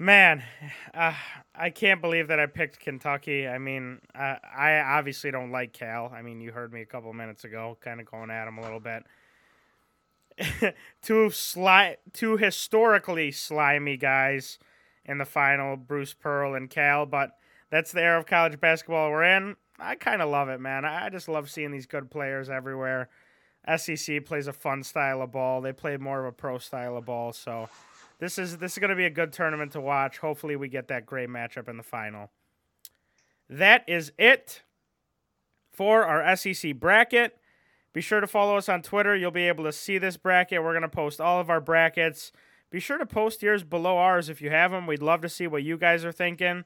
Man, 0.00 0.42
uh, 0.92 1.12
I 1.54 1.70
can't 1.70 2.00
believe 2.00 2.26
that 2.26 2.40
I 2.40 2.46
picked 2.46 2.80
Kentucky. 2.80 3.46
I 3.46 3.58
mean, 3.58 4.00
uh, 4.12 4.38
I 4.52 4.80
obviously 4.80 5.30
don't 5.30 5.52
like 5.52 5.72
Cal. 5.72 6.12
I 6.12 6.22
mean, 6.22 6.40
you 6.40 6.50
heard 6.50 6.72
me 6.72 6.80
a 6.80 6.86
couple 6.86 7.12
minutes 7.12 7.44
ago, 7.44 7.78
kind 7.80 8.00
of 8.00 8.06
going 8.06 8.32
at 8.32 8.48
him 8.48 8.58
a 8.58 8.62
little 8.62 8.80
bit. 8.80 9.04
two 11.02 11.28
sli- 11.28 11.98
two 12.12 12.36
historically 12.36 13.30
slimy 13.30 13.96
guys 13.96 14.58
in 15.10 15.18
the 15.18 15.24
final, 15.24 15.76
Bruce 15.76 16.14
Pearl 16.14 16.54
and 16.54 16.70
Cal. 16.70 17.04
But 17.04 17.36
that's 17.68 17.92
the 17.92 18.00
era 18.00 18.18
of 18.18 18.26
college 18.26 18.60
basketball 18.60 19.10
we're 19.10 19.24
in. 19.24 19.56
I 19.78 19.96
kind 19.96 20.22
of 20.22 20.30
love 20.30 20.48
it, 20.48 20.60
man. 20.60 20.84
I 20.84 21.08
just 21.08 21.28
love 21.28 21.50
seeing 21.50 21.72
these 21.72 21.86
good 21.86 22.10
players 22.10 22.48
everywhere. 22.48 23.08
SEC 23.76 24.24
plays 24.24 24.46
a 24.46 24.52
fun 24.52 24.82
style 24.82 25.20
of 25.20 25.32
ball. 25.32 25.60
They 25.60 25.72
play 25.72 25.96
more 25.96 26.20
of 26.20 26.26
a 26.26 26.32
pro 26.32 26.58
style 26.58 26.96
of 26.96 27.06
ball. 27.06 27.32
So 27.32 27.68
this 28.20 28.38
is 28.38 28.58
this 28.58 28.72
is 28.72 28.78
going 28.78 28.90
to 28.90 28.96
be 28.96 29.04
a 29.04 29.10
good 29.10 29.32
tournament 29.32 29.72
to 29.72 29.80
watch. 29.80 30.18
Hopefully, 30.18 30.56
we 30.56 30.68
get 30.68 30.88
that 30.88 31.06
great 31.06 31.28
matchup 31.28 31.68
in 31.68 31.76
the 31.76 31.82
final. 31.82 32.30
That 33.48 33.84
is 33.88 34.12
it 34.16 34.62
for 35.72 36.04
our 36.04 36.36
SEC 36.36 36.76
bracket. 36.76 37.36
Be 37.92 38.00
sure 38.00 38.20
to 38.20 38.26
follow 38.28 38.56
us 38.56 38.68
on 38.68 38.82
Twitter. 38.82 39.16
You'll 39.16 39.32
be 39.32 39.48
able 39.48 39.64
to 39.64 39.72
see 39.72 39.98
this 39.98 40.16
bracket. 40.16 40.62
We're 40.62 40.72
going 40.72 40.82
to 40.82 40.88
post 40.88 41.20
all 41.20 41.40
of 41.40 41.50
our 41.50 41.60
brackets. 41.60 42.30
Be 42.70 42.80
sure 42.80 42.98
to 42.98 43.06
post 43.06 43.42
yours 43.42 43.64
below 43.64 43.98
ours 43.98 44.28
if 44.28 44.40
you 44.40 44.50
have 44.50 44.70
them. 44.70 44.86
We'd 44.86 45.02
love 45.02 45.22
to 45.22 45.28
see 45.28 45.46
what 45.46 45.62
you 45.62 45.76
guys 45.76 46.04
are 46.04 46.12
thinking. 46.12 46.64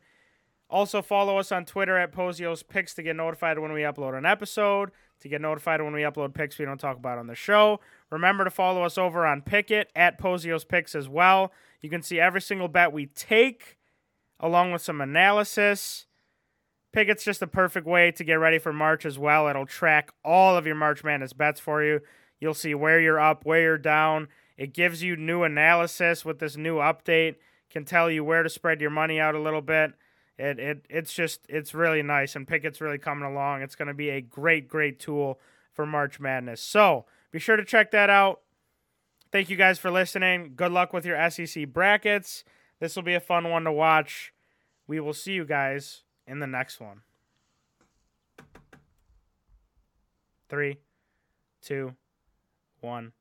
Also, 0.68 1.02
follow 1.02 1.38
us 1.38 1.52
on 1.52 1.64
Twitter 1.64 1.96
at 1.96 2.12
Pozios 2.12 2.66
Picks 2.66 2.94
to 2.94 3.02
get 3.02 3.16
notified 3.16 3.58
when 3.58 3.72
we 3.72 3.82
upload 3.82 4.16
an 4.16 4.26
episode, 4.26 4.90
to 5.20 5.28
get 5.28 5.40
notified 5.40 5.80
when 5.80 5.92
we 5.92 6.02
upload 6.02 6.34
picks 6.34 6.58
we 6.58 6.64
don't 6.64 6.80
talk 6.80 6.96
about 6.96 7.18
on 7.18 7.26
the 7.26 7.34
show. 7.34 7.80
Remember 8.10 8.44
to 8.44 8.50
follow 8.50 8.82
us 8.82 8.98
over 8.98 9.26
on 9.26 9.42
Pikkit 9.42 9.86
at 9.94 10.18
Pozios 10.18 10.66
Picks 10.66 10.94
as 10.94 11.08
well. 11.08 11.52
You 11.80 11.90
can 11.90 12.02
see 12.02 12.18
every 12.18 12.40
single 12.40 12.68
bet 12.68 12.92
we 12.92 13.06
take, 13.06 13.78
along 14.40 14.72
with 14.72 14.82
some 14.82 15.00
analysis. 15.00 16.06
Pikkit's 16.94 17.24
just 17.24 17.40
the 17.40 17.46
perfect 17.46 17.86
way 17.86 18.10
to 18.12 18.24
get 18.24 18.34
ready 18.34 18.58
for 18.58 18.72
March 18.72 19.04
as 19.04 19.18
well. 19.18 19.48
It'll 19.48 19.66
track 19.66 20.12
all 20.24 20.56
of 20.56 20.66
your 20.66 20.76
March 20.76 21.04
Madness 21.04 21.32
bets 21.32 21.60
for 21.60 21.82
you. 21.82 22.00
You'll 22.40 22.54
see 22.54 22.74
where 22.74 23.00
you're 23.00 23.20
up, 23.20 23.44
where 23.44 23.62
you're 23.62 23.78
down. 23.78 24.28
It 24.56 24.72
gives 24.72 25.02
you 25.02 25.16
new 25.16 25.42
analysis 25.42 26.24
with 26.24 26.38
this 26.38 26.56
new 26.56 26.76
update. 26.76 27.36
Can 27.70 27.84
tell 27.84 28.10
you 28.10 28.22
where 28.22 28.42
to 28.42 28.48
spread 28.48 28.80
your 28.80 28.90
money 28.90 29.18
out 29.18 29.34
a 29.34 29.40
little 29.40 29.62
bit. 29.62 29.94
It 30.38 30.58
it 30.58 30.86
it's 30.88 31.12
just 31.12 31.40
it's 31.48 31.74
really 31.74 32.02
nice 32.02 32.36
and 32.36 32.46
Pikkit's 32.46 32.80
really 32.80 32.98
coming 32.98 33.24
along. 33.24 33.62
It's 33.62 33.74
going 33.74 33.88
to 33.88 33.94
be 33.94 34.10
a 34.10 34.20
great 34.20 34.68
great 34.68 34.98
tool 34.98 35.40
for 35.72 35.86
March 35.86 36.20
Madness. 36.20 36.60
So, 36.60 37.04
be 37.32 37.38
sure 37.38 37.56
to 37.56 37.64
check 37.64 37.90
that 37.90 38.10
out. 38.10 38.40
Thank 39.32 39.50
you 39.50 39.56
guys 39.56 39.80
for 39.80 39.90
listening. 39.90 40.52
Good 40.54 40.70
luck 40.70 40.92
with 40.92 41.04
your 41.04 41.18
SEC 41.30 41.68
brackets. 41.72 42.44
This 42.78 42.94
will 42.94 43.02
be 43.02 43.14
a 43.14 43.20
fun 43.20 43.50
one 43.50 43.64
to 43.64 43.72
watch. 43.72 44.32
We 44.86 45.00
will 45.00 45.14
see 45.14 45.32
you 45.32 45.44
guys 45.44 46.02
in 46.26 46.38
the 46.38 46.46
next 46.46 46.80
one. 46.80 47.00
Three, 50.48 50.78
two, 51.60 51.94
one. 52.80 53.12